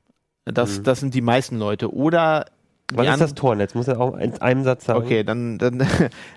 [0.44, 1.92] Das, das sind die meisten Leute.
[1.92, 2.46] Oder
[2.92, 3.74] Was ist das Tornetz?
[3.74, 5.04] Muss er auch in einem Satz sagen.
[5.04, 5.86] Okay, dann, dann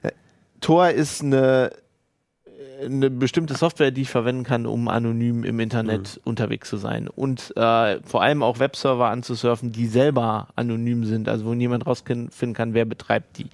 [0.62, 1.72] Tor ist eine,
[2.84, 7.08] eine bestimmte Software, die ich verwenden kann, um anonym im Internet unterwegs zu sein.
[7.08, 12.54] Und äh, vor allem auch Webserver anzusurfen, die selber anonym sind, also wo niemand rausfinden
[12.54, 13.48] kann, wer betreibt die.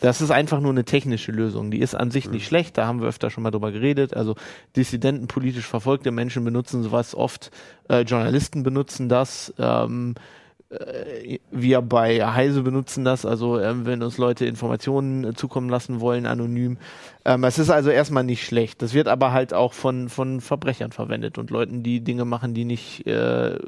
[0.00, 1.70] Das ist einfach nur eine technische Lösung.
[1.70, 4.14] Die ist an sich nicht schlecht, da haben wir öfter schon mal drüber geredet.
[4.14, 4.36] Also
[4.74, 7.50] Dissidenten, politisch verfolgte Menschen benutzen sowas oft,
[7.90, 9.52] äh, Journalisten benutzen das.
[9.58, 10.37] Ähm, äh,
[11.50, 16.26] wir bei Heise benutzen das, also ähm, wenn uns Leute Informationen äh, zukommen lassen wollen,
[16.26, 16.76] anonym.
[17.24, 18.82] Ähm, es ist also erstmal nicht schlecht.
[18.82, 22.66] Das wird aber halt auch von, von Verbrechern verwendet und Leuten, die Dinge machen, die
[22.66, 23.58] nicht äh,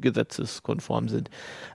[0.00, 1.30] gesetzeskonform sind.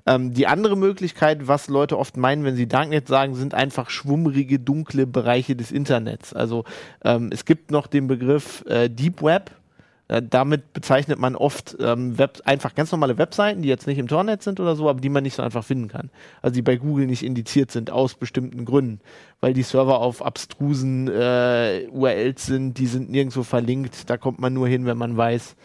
[0.06, 4.60] Ähm, die andere Möglichkeit, was Leute oft meinen, wenn sie Darknet sagen, sind einfach schwummrige,
[4.60, 6.34] dunkle Bereiche des Internets.
[6.34, 6.66] Also
[7.06, 9.63] ähm, es gibt noch den Begriff äh, Deep Web äh,
[10.08, 14.44] damit bezeichnet man oft ähm, Web, einfach ganz normale Webseiten, die jetzt nicht im Tornet
[14.44, 16.10] sind oder so, aber die man nicht so einfach finden kann.
[16.42, 19.00] Also die bei Google nicht indiziert sind aus bestimmten Gründen,
[19.40, 24.54] weil die Server auf abstrusen äh, URLs sind, die sind nirgendwo verlinkt, da kommt man
[24.54, 25.56] nur hin, wenn man weiß,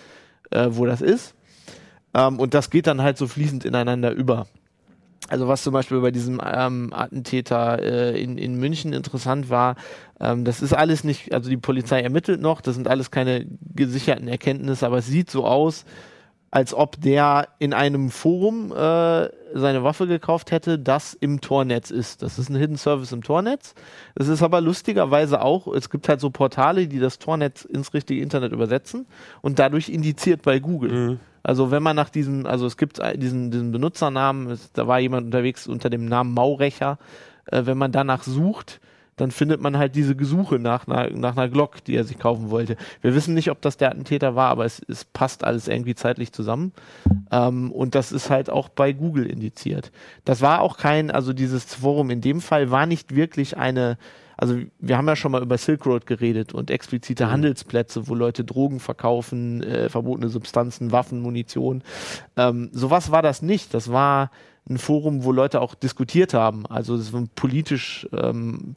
[0.50, 1.34] äh, wo das ist.
[2.14, 4.46] Ähm, und das geht dann halt so fließend ineinander über.
[5.28, 9.76] Also was zum Beispiel bei diesem ähm, Attentäter äh, in, in München interessant war,
[10.20, 14.28] ähm, das ist alles nicht, also die Polizei ermittelt noch, das sind alles keine gesicherten
[14.28, 15.84] Erkenntnisse, aber es sieht so aus,
[16.50, 22.22] als ob der in einem Forum äh, seine Waffe gekauft hätte, das im Tornetz ist.
[22.22, 23.74] Das ist ein Hidden Service im Tornetz.
[24.14, 28.22] Das ist aber lustigerweise auch, es gibt halt so Portale, die das Tornetz ins richtige
[28.22, 29.06] Internet übersetzen
[29.42, 30.90] und dadurch indiziert bei Google.
[30.90, 31.20] Mhm.
[31.48, 35.24] Also wenn man nach diesem, also es gibt diesen, diesen Benutzernamen, es, da war jemand
[35.24, 36.98] unterwegs unter dem Namen Maurecher,
[37.46, 38.82] äh, wenn man danach sucht,
[39.16, 42.50] dann findet man halt diese Gesuche nach einer, nach einer Glock, die er sich kaufen
[42.50, 42.76] wollte.
[43.00, 46.34] Wir wissen nicht, ob das der Attentäter war, aber es, es passt alles irgendwie zeitlich
[46.34, 46.74] zusammen.
[47.30, 49.90] Ähm, und das ist halt auch bei Google indiziert.
[50.26, 53.96] Das war auch kein, also dieses Forum in dem Fall war nicht wirklich eine,
[54.38, 57.30] also wir haben ja schon mal über Silk Road geredet und explizite mhm.
[57.32, 61.82] Handelsplätze, wo Leute Drogen verkaufen, äh, verbotene Substanzen, Waffen, Munition.
[62.36, 63.74] Ähm, sowas war das nicht.
[63.74, 64.30] Das war
[64.70, 66.66] ein Forum, wo Leute auch diskutiert haben.
[66.66, 68.76] Also es war politisch ähm,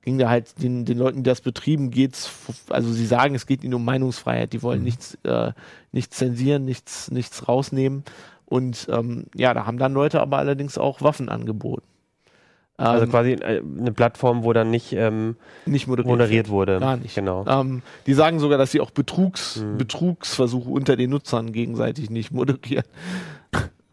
[0.00, 2.30] ging da halt den, den Leuten, die das betrieben, geht's,
[2.70, 4.84] also sie sagen, es geht ihnen um Meinungsfreiheit, die wollen mhm.
[4.84, 5.52] nichts, äh,
[5.90, 8.04] nichts zensieren, nichts, nichts rausnehmen.
[8.44, 11.82] Und ähm, ja, da haben dann Leute aber allerdings auch Waffen angeboten.
[12.78, 16.78] Also ähm, quasi äh, eine Plattform, wo dann nicht, ähm, nicht moderiert, moderiert wurde.
[16.78, 17.14] Gar nicht.
[17.14, 17.44] Genau.
[17.46, 19.78] Ähm, die sagen sogar, dass sie auch Betrugs, mhm.
[19.78, 22.84] Betrugsversuche unter den Nutzern gegenseitig nicht moderieren.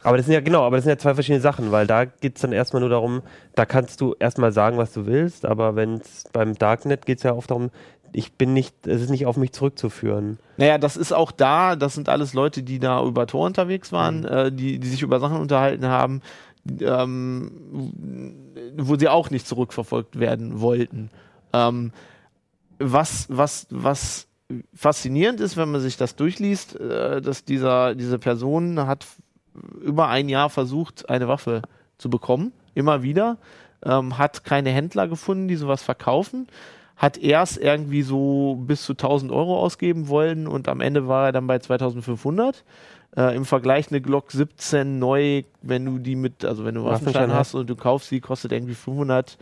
[0.04, 2.36] Aber das sind ja genau, aber das sind ja zwei verschiedene Sachen, weil da geht
[2.36, 3.22] es dann erstmal nur darum,
[3.56, 7.24] da kannst du erstmal sagen, was du willst, aber wenn es beim Darknet geht es
[7.24, 7.70] ja oft darum,
[8.12, 10.38] ich bin nicht, es ist nicht auf mich zurückzuführen.
[10.58, 14.20] Naja, das ist auch da, das sind alles Leute, die da über Tor unterwegs waren,
[14.22, 14.28] mhm.
[14.28, 16.22] äh, die, die sich über Sachen unterhalten haben,
[16.80, 17.52] ähm,
[18.78, 21.10] wo sie auch nicht zurückverfolgt werden wollten.
[21.52, 21.92] Ähm,
[22.80, 24.28] was, was, was
[24.74, 29.06] faszinierend ist, wenn man sich das durchliest, äh, dass dieser, diese Person hat
[29.82, 31.62] über ein Jahr versucht, eine Waffe
[31.98, 33.38] zu bekommen, immer wieder,
[33.84, 36.48] ähm, hat keine Händler gefunden, die sowas verkaufen,
[36.96, 41.32] hat erst irgendwie so bis zu 1000 Euro ausgeben wollen und am Ende war er
[41.32, 42.64] dann bei 2500.
[43.16, 47.32] Äh, Im Vergleich eine Glock 17 neu, wenn du die mit, also wenn du Waffenschein
[47.32, 49.38] hast und du kaufst sie, kostet irgendwie 500.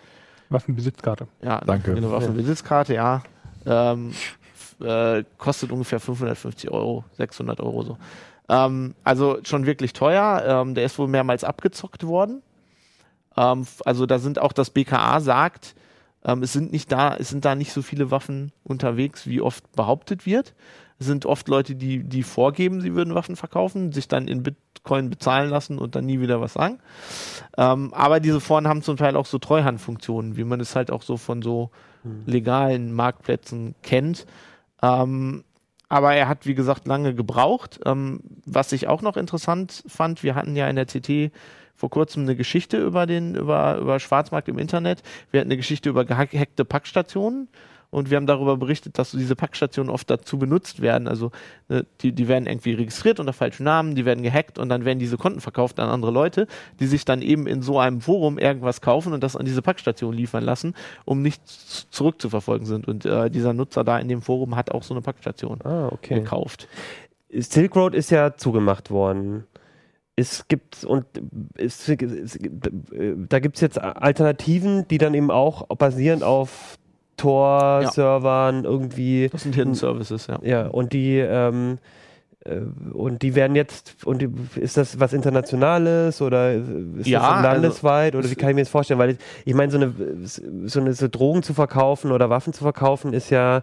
[0.49, 1.27] Waffenbesitzkarte.
[1.41, 1.95] Ja, danke.
[1.95, 3.23] Eine Waffenbesitzkarte, ja.
[3.65, 4.11] Ähm,
[4.81, 7.97] äh, kostet ungefähr 550 Euro, 600 Euro so.
[8.49, 10.43] Ähm, also schon wirklich teuer.
[10.45, 12.41] Ähm, der ist wohl mehrmals abgezockt worden.
[13.37, 15.75] Ähm, also da sind auch das BKA sagt,
[16.25, 19.71] ähm, es sind nicht da, es sind da nicht so viele Waffen unterwegs, wie oft
[19.73, 20.53] behauptet wird.
[21.01, 25.49] Sind oft Leute, die, die vorgeben, sie würden Waffen verkaufen, sich dann in Bitcoin bezahlen
[25.49, 26.79] lassen und dann nie wieder was sagen.
[27.57, 31.01] Ähm, aber diese Foren haben zum Teil auch so Treuhandfunktionen, wie man es halt auch
[31.01, 31.71] so von so
[32.03, 32.23] hm.
[32.25, 34.27] legalen Marktplätzen kennt.
[34.81, 35.43] Ähm,
[35.89, 37.79] aber er hat, wie gesagt, lange gebraucht.
[37.85, 41.33] Ähm, was ich auch noch interessant fand, wir hatten ja in der CT
[41.75, 45.01] vor kurzem eine Geschichte über den, über, über Schwarzmarkt im Internet.
[45.31, 47.49] Wir hatten eine Geschichte über gehackte Packstationen
[47.91, 51.07] und wir haben darüber berichtet, dass diese Packstationen oft dazu benutzt werden.
[51.07, 51.31] Also
[51.67, 54.97] ne, die, die werden irgendwie registriert unter falschen Namen, die werden gehackt und dann werden
[54.97, 56.47] diese Konten verkauft an andere Leute,
[56.79, 60.13] die sich dann eben in so einem Forum irgendwas kaufen und das an diese Packstation
[60.13, 60.73] liefern lassen,
[61.05, 62.87] um nicht zurückzuverfolgen sind.
[62.87, 66.15] Und äh, dieser Nutzer da in dem Forum hat auch so eine Packstation ah, okay.
[66.15, 66.69] gekauft.
[67.33, 69.45] Silk Road ist ja zugemacht worden
[70.17, 71.05] es gibt und
[71.55, 72.39] es, es,
[73.29, 76.77] da gibt es jetzt Alternativen, die dann eben auch basierend auf
[77.21, 78.69] Tor-Servern ja.
[78.69, 79.29] irgendwie.
[79.31, 80.39] Das sind Hidden Services, ja.
[80.41, 81.77] Ja, und die, ähm,
[82.43, 82.61] äh,
[82.93, 84.23] und die werden jetzt, und
[84.55, 88.55] ist das was Internationales oder ist ja, das also landesweit also, oder wie kann ich
[88.55, 88.99] mir das vorstellen?
[88.99, 89.93] Weil ich, ich meine, so eine,
[90.25, 93.61] so eine so Drogen zu verkaufen oder Waffen zu verkaufen ist ja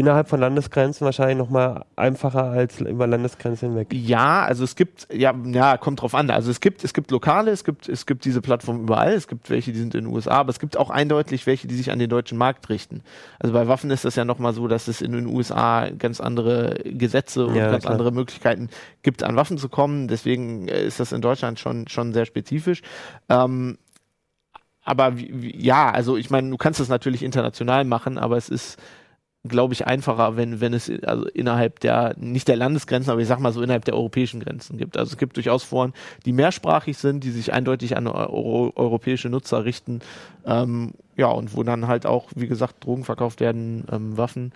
[0.00, 3.88] innerhalb von Landesgrenzen wahrscheinlich nochmal einfacher als über Landesgrenzen hinweg.
[3.92, 6.30] Ja, also es gibt, ja, ja, kommt drauf an.
[6.30, 9.50] Also es gibt, es gibt Lokale, es gibt, es gibt diese Plattformen überall, es gibt
[9.50, 11.98] welche, die sind in den USA, aber es gibt auch eindeutig welche, die sich an
[11.98, 13.02] den deutschen Markt richten.
[13.38, 16.80] Also bei Waffen ist das ja nochmal so, dass es in den USA ganz andere
[16.84, 17.92] Gesetze und Ja, ganz klar.
[17.92, 18.70] andere Möglichkeiten
[19.02, 20.08] gibt, an Waffen zu kommen.
[20.08, 22.80] Deswegen äh, ist das in Deutschland schon, schon sehr spezifisch.
[23.28, 23.76] Ähm,
[24.82, 28.48] aber wie, wie, ja, also ich meine, du kannst das natürlich international machen, aber es
[28.48, 28.78] ist,
[29.48, 33.40] glaube ich, einfacher, wenn, wenn es also innerhalb der, nicht der Landesgrenzen, aber ich sag
[33.40, 34.98] mal so innerhalb der europäischen Grenzen gibt.
[34.98, 35.94] Also es gibt durchaus Foren,
[36.26, 40.00] die mehrsprachig sind, die sich eindeutig an Euro, europäische Nutzer richten.
[40.44, 44.52] Ähm, ja, und wo dann halt auch, wie gesagt, Drogen verkauft werden, ähm, Waffen.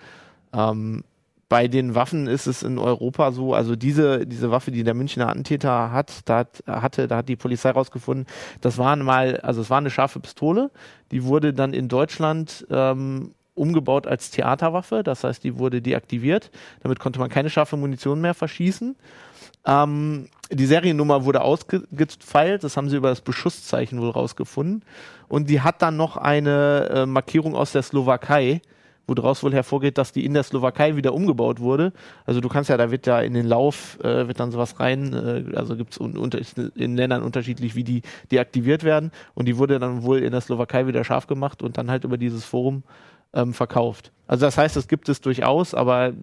[0.53, 1.03] Ähm,
[1.49, 5.29] bei den Waffen ist es in Europa so, also diese, diese Waffe, die der Münchner
[5.29, 8.25] Attentäter hat, da hat, hatte, da hat die Polizei rausgefunden,
[8.61, 10.71] das war mal, also es war eine scharfe Pistole,
[11.11, 16.51] die wurde dann in Deutschland ähm, umgebaut als Theaterwaffe, das heißt, die wurde deaktiviert,
[16.81, 18.95] damit konnte man keine scharfe Munition mehr verschießen.
[19.65, 24.83] Ähm, die Seriennummer wurde ausgefeilt, das haben sie über das Beschusszeichen wohl rausgefunden.
[25.27, 28.61] Und die hat dann noch eine äh, Markierung aus der Slowakei,
[29.07, 31.93] wo daraus wohl hervorgeht, dass die in der Slowakei wieder umgebaut wurde.
[32.25, 35.13] Also du kannst ja, da wird ja in den Lauf, äh, wird dann sowas rein,
[35.13, 38.01] äh, also gibt es in Ländern unterschiedlich, wie die
[38.31, 39.11] deaktiviert werden.
[39.33, 42.17] Und die wurde dann wohl in der Slowakei wieder scharf gemacht und dann halt über
[42.17, 42.83] dieses Forum
[43.35, 44.11] ähm, verkauft.
[44.27, 46.13] Also das heißt, es gibt es durchaus, aber äh,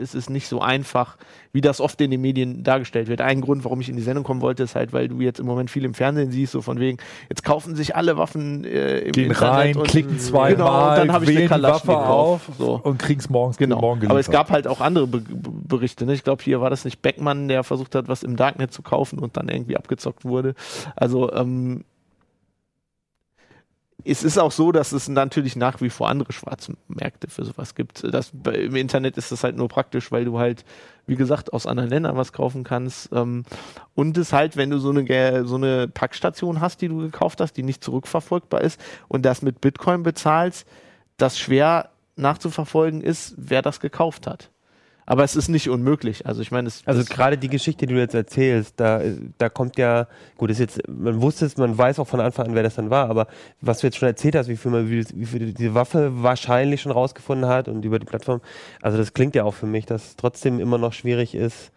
[0.00, 1.16] es ist nicht so einfach,
[1.52, 3.20] wie das oft in den Medien dargestellt wird.
[3.20, 5.46] Ein Grund, warum ich in die Sendung kommen wollte, ist halt, weil du jetzt im
[5.46, 6.98] Moment viel im Fernsehen siehst, so von wegen,
[7.28, 10.96] jetzt kaufen sich alle Waffen äh, im Gehen Internet rein, und, klicken zweimal, genau, und
[10.98, 11.94] dann habe ich eine die Waffe Kalaschnikow.
[12.08, 12.80] auf So.
[12.82, 13.80] und kriegen es morgens Genau.
[13.80, 14.48] morgen Aber es geliefert.
[14.48, 16.06] gab halt auch andere Be- Berichte.
[16.06, 16.14] Ne?
[16.14, 19.20] Ich glaube, hier war das nicht Beckmann, der versucht hat, was im Darknet zu kaufen
[19.20, 20.54] und dann irgendwie abgezockt wurde.
[20.96, 21.84] Also ähm,
[24.02, 28.02] es ist auch so, dass es natürlich nach wie vor andere Schwarzmärkte für sowas gibt.
[28.12, 30.64] Das, Im Internet ist das halt nur praktisch, weil du halt,
[31.06, 33.10] wie gesagt, aus anderen Ländern was kaufen kannst.
[33.12, 33.44] Ähm,
[33.94, 37.52] und es halt, wenn du so eine, so eine Packstation hast, die du gekauft hast,
[37.54, 40.66] die nicht zurückverfolgbar ist und das mit Bitcoin bezahlst,
[41.16, 44.50] das schwer nachzuverfolgen ist, wer das gekauft hat.
[45.06, 46.26] Aber es ist nicht unmöglich.
[46.26, 49.02] Also ich meine, es Also gerade die Geschichte, die du jetzt erzählst, da,
[49.38, 52.54] da kommt ja, gut, ist jetzt, man wusste es, man weiß auch von Anfang an,
[52.54, 53.26] wer das dann war, aber
[53.60, 56.80] was du jetzt schon erzählt hast, wie viel man, wie, wie viel diese Waffe wahrscheinlich
[56.80, 58.40] schon rausgefunden hat und über die Plattform,
[58.80, 61.70] also das klingt ja auch für mich, dass es trotzdem immer noch schwierig ist,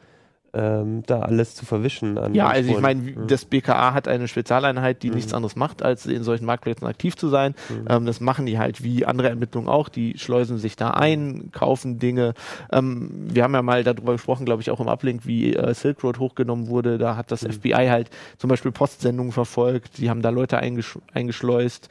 [0.53, 2.17] ähm, da alles zu verwischen.
[2.33, 3.27] Ja, also ich meine, Mhm.
[3.27, 5.15] das BKA hat eine Spezialeinheit, die Mhm.
[5.15, 7.53] nichts anderes macht, als in solchen Marktplätzen aktiv zu sein.
[7.69, 7.85] Mhm.
[7.89, 9.89] Ähm, das machen die halt wie andere Ermittlungen auch.
[9.89, 12.33] Die schleusen sich da ein, kaufen Dinge.
[12.71, 16.03] Ähm, wir haben ja mal darüber gesprochen, glaube ich, auch im Uplink, wie äh, Silk
[16.03, 16.97] Road hochgenommen wurde.
[16.97, 17.51] Da hat das Mhm.
[17.51, 19.97] FBI halt zum Beispiel Postsendungen verfolgt.
[19.97, 21.89] Die haben da Leute eingesch eingeschleust.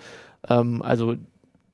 [0.49, 1.17] Ähm, also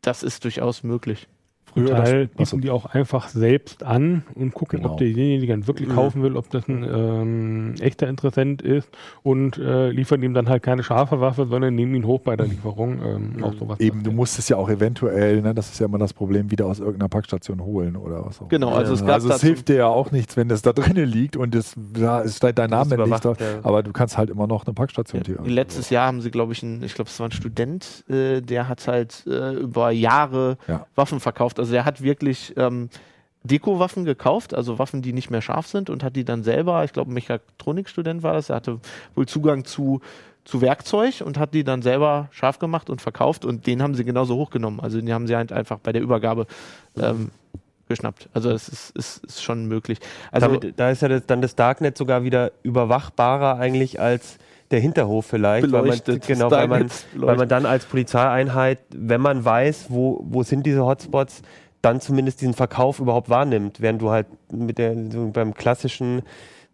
[0.03, 1.29] das ist durchaus möglich.
[1.75, 4.93] Früher Teil das- bieten die auch einfach selbst an und gucken, Genau.
[4.93, 5.93] ob derjenige dann wirklich Mhm.
[5.95, 8.89] kaufen will, ob das ein ähm, echter Interessent ist
[9.23, 12.47] und äh, liefern ihm dann halt keine scharfe Waffe, sondern nehmen ihn hoch bei der
[12.47, 13.01] Lieferung.
[13.03, 14.17] Ähm, auch sowas Eben, du passiert.
[14.17, 17.09] musst es ja auch eventuell, ne, das ist ja immer das Problem, wieder aus irgendeiner
[17.09, 18.77] Packstation holen oder was auch Genau, immer.
[18.79, 21.09] also es gab also es dazu- hilft dir ja auch nichts, wenn das da drinnen
[21.09, 23.47] liegt und es, da ist dein ist Name nicht drauf, überwacht, ja.
[23.63, 25.39] aber du kannst halt immer noch eine Packstation hier.
[25.45, 28.69] Letztes Jahr haben sie, glaube ich, ein, ich glaube, es war ein Student, äh, der
[28.69, 30.87] hat halt äh, über Jahre Ja.
[30.95, 31.59] Waffen verkauft.
[31.63, 32.91] Also der hat wirklich ähm,
[33.45, 36.93] Deko-Waffen gekauft, also Waffen, die nicht mehr scharf sind und hat die dann selber, ich
[36.93, 38.81] glaube, Mechatronikstudent war das, er hatte
[39.15, 40.01] wohl Zugang zu
[40.45, 44.05] zu Werkzeug und hat die dann selber scharf gemacht und verkauft und den haben sie
[44.05, 44.81] genauso hochgenommen.
[44.81, 46.49] Also den haben sie halt einfach bei der Übergabe
[46.97, 47.31] ähm,
[47.87, 48.29] geschnappt.
[48.35, 49.99] Also das ist, ist, ist schon möglich.
[50.33, 54.39] Also Damit, da ist ja das, dann das Darknet sogar wieder überwachbarer eigentlich als
[54.73, 59.45] der Hinterhof vielleicht, weil man, genau, weil man, weil man dann als Polizeieinheit, wenn man
[59.45, 61.43] weiß, wo, wo sind diese Hotspots,
[61.83, 66.23] dann zumindest diesen Verkauf überhaupt wahrnimmt, während du halt mit der so beim klassischen,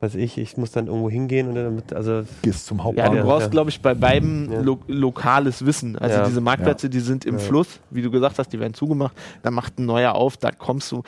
[0.00, 3.16] was ich, ich muss dann irgendwo hingehen und dann mit, also Gehst zum Ja, Hauptbahnhof.
[3.16, 3.50] du brauchst, ja.
[3.50, 4.60] glaube ich, bei beiden Ja.
[4.60, 5.96] lo lokales Wissen.
[5.98, 6.26] Also Ja.
[6.26, 7.40] diese Marktplätze, die sind im Ja.
[7.40, 10.92] Fluss, wie du gesagt hast, die werden zugemacht, da macht ein neuer auf, da kommst
[10.92, 11.02] du Mhm.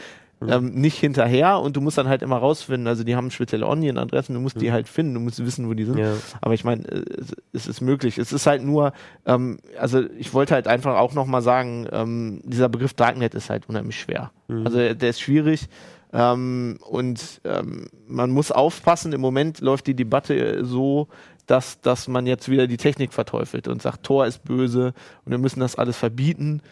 [0.49, 2.86] Ähm, nicht hinterher und du musst dann halt immer rausfinden.
[2.86, 4.72] Also die haben spezielle Onion-Adressen, du musst die Mhm.
[4.72, 5.99] halt finden, du musst wissen, wo die sind.
[5.99, 6.14] ja.
[6.41, 8.16] Aber ich meine, äh, es- es ist möglich.
[8.18, 8.93] Es ist halt nur,
[9.26, 13.68] ähm, also ich wollte halt einfach auch nochmal sagen, ähm, dieser Begriff Darknet ist halt
[13.68, 14.30] unheimlich schwer.
[14.49, 14.66] Mhm.
[14.66, 15.68] Also der ist schwierig.
[16.12, 21.07] Ähm, und ähm, man muss aufpassen, im Moment läuft die Debatte äh, so,
[21.47, 24.93] dass, dass man jetzt wieder die Technik verteufelt und sagt, Tor ist böse
[25.24, 26.62] und wir müssen das alles verbieten.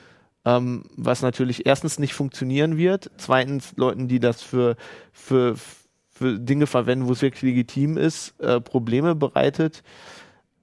[0.44, 4.76] Ähm, was natürlich erstens nicht funktionieren wird, zweitens Leuten, die das für,
[5.12, 5.56] für,
[6.10, 9.82] für Dinge verwenden, wo es wirklich legitim ist, äh, Probleme bereitet.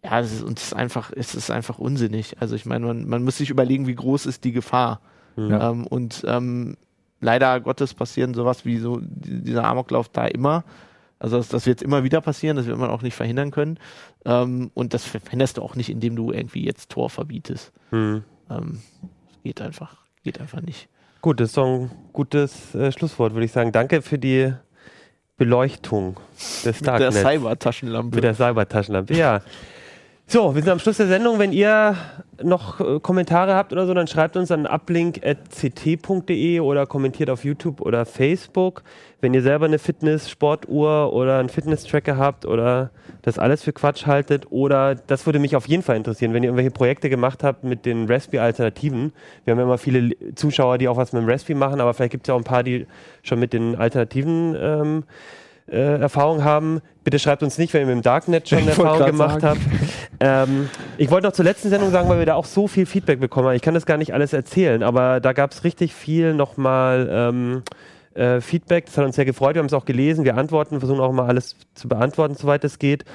[0.03, 2.37] Ja, das ist, und es ist einfach, es ist einfach unsinnig.
[2.39, 5.01] Also ich meine, man, man muss sich überlegen, wie groß ist die Gefahr.
[5.35, 5.71] Ja.
[5.71, 6.77] Ähm, und ähm,
[7.19, 10.63] leider Gottes passieren sowas wie so dieser Amoklauf da immer.
[11.19, 13.79] Also das, das wird immer wieder passieren, das wird man auch nicht verhindern können.
[14.25, 17.71] Ähm, und das verhinderst du auch nicht, indem du irgendwie jetzt Tor verbietest.
[17.89, 18.23] Hm.
[18.49, 18.79] Ähm,
[19.45, 20.89] geht einfach, geht einfach nicht.
[21.21, 23.71] Gut, das ist doch ein gutes äh, Schlusswort, würde ich sagen.
[23.71, 24.51] Danke für die
[25.37, 26.17] Beleuchtung
[26.65, 27.21] des Mit der Darknets.
[27.21, 28.15] Cyber-Taschenlampe.
[28.15, 29.41] Mit der Cybertaschenlampe, ja.
[30.27, 31.37] So, wir sind am Schluss der Sendung.
[31.37, 31.95] Wenn ihr
[32.41, 37.79] noch äh, Kommentare habt oder so, dann schreibt uns an uplink.ct.de oder kommentiert auf YouTube
[37.79, 38.81] oder Facebook.
[39.21, 42.89] Wenn ihr selber eine Fitness, Sportuhr oder einen Fitness-Tracker habt oder
[43.21, 46.47] das alles für Quatsch haltet oder das würde mich auf jeden Fall interessieren, wenn ihr
[46.47, 49.13] irgendwelche Projekte gemacht habt mit den Raspberry-Alternativen.
[49.43, 52.13] Wir haben ja immer viele Zuschauer, die auch was mit dem Raspberry machen, aber vielleicht
[52.13, 52.87] gibt es ja auch ein paar, die
[53.21, 55.03] schon mit den Alternativen ähm,
[55.67, 56.81] äh, Erfahrung haben.
[57.05, 59.61] Bitte schreibt uns nicht, wenn ihr mit dem Darknet schon wollte Erfahrung gemacht sagen.
[59.61, 60.49] habt.
[60.49, 63.19] Ähm, ich wollte noch zur letzten Sendung sagen, weil wir da auch so viel Feedback
[63.19, 63.55] bekommen haben.
[63.55, 67.63] Ich kann das gar nicht alles erzählen, aber da gab es richtig viel nochmal ähm,
[68.15, 68.87] äh, Feedback.
[68.87, 69.53] Das hat uns sehr gefreut.
[69.53, 70.25] Wir haben es auch gelesen.
[70.25, 73.05] Wir antworten, versuchen auch mal alles zu beantworten, soweit es geht.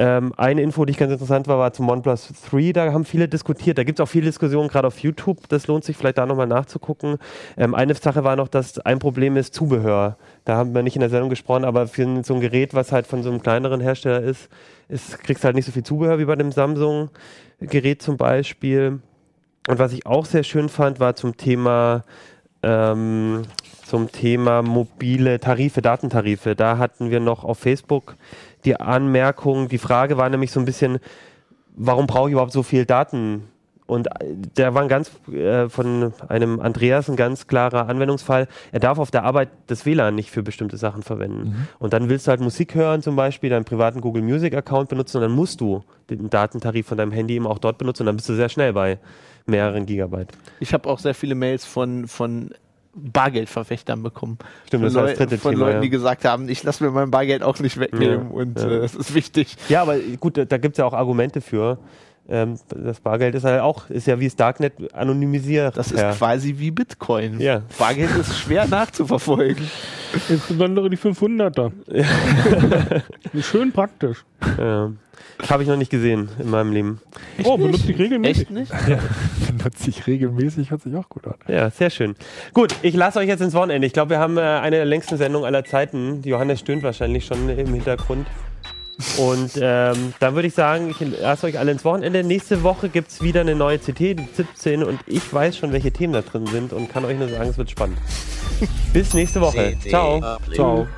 [0.00, 2.72] Ähm, eine Info, die ich ganz interessant war, war zum OnePlus 3.
[2.72, 3.78] Da haben viele diskutiert.
[3.78, 5.48] Da gibt es auch viele Diskussionen, gerade auf YouTube.
[5.48, 7.18] Das lohnt sich vielleicht da nochmal nachzugucken.
[7.56, 10.16] Ähm, eine Sache war noch, dass ein Problem ist Zubehör.
[10.44, 13.08] Da haben wir nicht in der Sendung gesprochen, aber für so ein Gerät, was halt
[13.08, 14.48] von so einem kleineren Hersteller ist,
[14.88, 19.00] ist kriegst halt nicht so viel Zubehör wie bei dem Samsung-Gerät zum Beispiel.
[19.66, 22.04] Und was ich auch sehr schön fand, war zum Thema
[22.62, 23.42] ähm,
[23.88, 26.54] zum Thema mobile Tarife, Datentarife.
[26.54, 28.16] Da hatten wir noch auf Facebook
[28.68, 30.98] die Anmerkung, die Frage war nämlich so ein bisschen,
[31.74, 33.44] warum brauche ich überhaupt so viel Daten?
[33.86, 38.46] Und äh, der war ein ganz äh, von einem Andreas ein ganz klarer Anwendungsfall.
[38.70, 41.66] Er darf auf der Arbeit das WLAN nicht für bestimmte Sachen verwenden.
[41.78, 45.16] Und dann willst du halt Musik hören, zum Beispiel deinen privaten Google Music Account benutzen
[45.16, 48.16] und dann musst du den Datentarif von deinem Handy eben auch dort benutzen und dann
[48.16, 48.98] bist du sehr schnell bei
[49.46, 50.28] mehreren Gigabyte.
[50.60, 52.50] Ich habe auch sehr viele Mails von, von
[52.98, 54.38] Bargeldverfechtern bekommen.
[54.66, 55.80] Stimmt, von das war das Leu- dritte von Thema, Leuten, ja.
[55.82, 58.68] die gesagt haben, ich lasse mir mein Bargeld auch nicht wegnehmen Ja, und ja.
[58.68, 59.56] äh, es ist wichtig.
[59.68, 61.78] Ja, aber gut, da, da gibt es ja auch Argumente für.
[62.30, 65.76] Ähm, das Bargeld ist halt auch, ist ja wie das Darknet anonymisiert.
[65.78, 66.12] Das ist ja.
[66.12, 67.40] quasi wie Bitcoin.
[67.40, 67.62] Ja.
[67.78, 69.66] Bargeld ist schwer nachzuverfolgen.
[70.28, 71.72] Insbesondere die 500er.
[73.42, 74.24] Schön praktisch.
[74.58, 74.92] Ja.
[75.48, 77.00] Habe ich noch nicht gesehen in meinem Leben.
[77.44, 78.42] oh, benutze ich regelmäßig.
[78.42, 78.72] Echt nicht?
[79.56, 81.34] Benutze ich regelmäßig, hört sich auch gut an.
[81.46, 82.14] Ja, sehr schön.
[82.52, 83.86] Gut, ich lasse euch jetzt ins Wochenende.
[83.86, 86.22] Ich glaube, wir haben äh, eine der längsten Sendungen aller Zeiten.
[86.22, 88.26] Die Johannes stöhnt wahrscheinlich schon im Hintergrund.
[89.16, 92.24] Und ähm, dann würde ich sagen, ich lasse euch alle ins Wochenende.
[92.24, 94.82] Nächste Woche gibt es wieder eine neue CT, die 17.
[94.82, 97.58] Und ich weiß schon, welche Themen da drin sind und kann euch nur sagen, es
[97.58, 97.98] wird spannend.
[98.92, 99.76] Bis nächste Woche.
[99.88, 100.38] Ciao.
[100.52, 100.88] Ciao.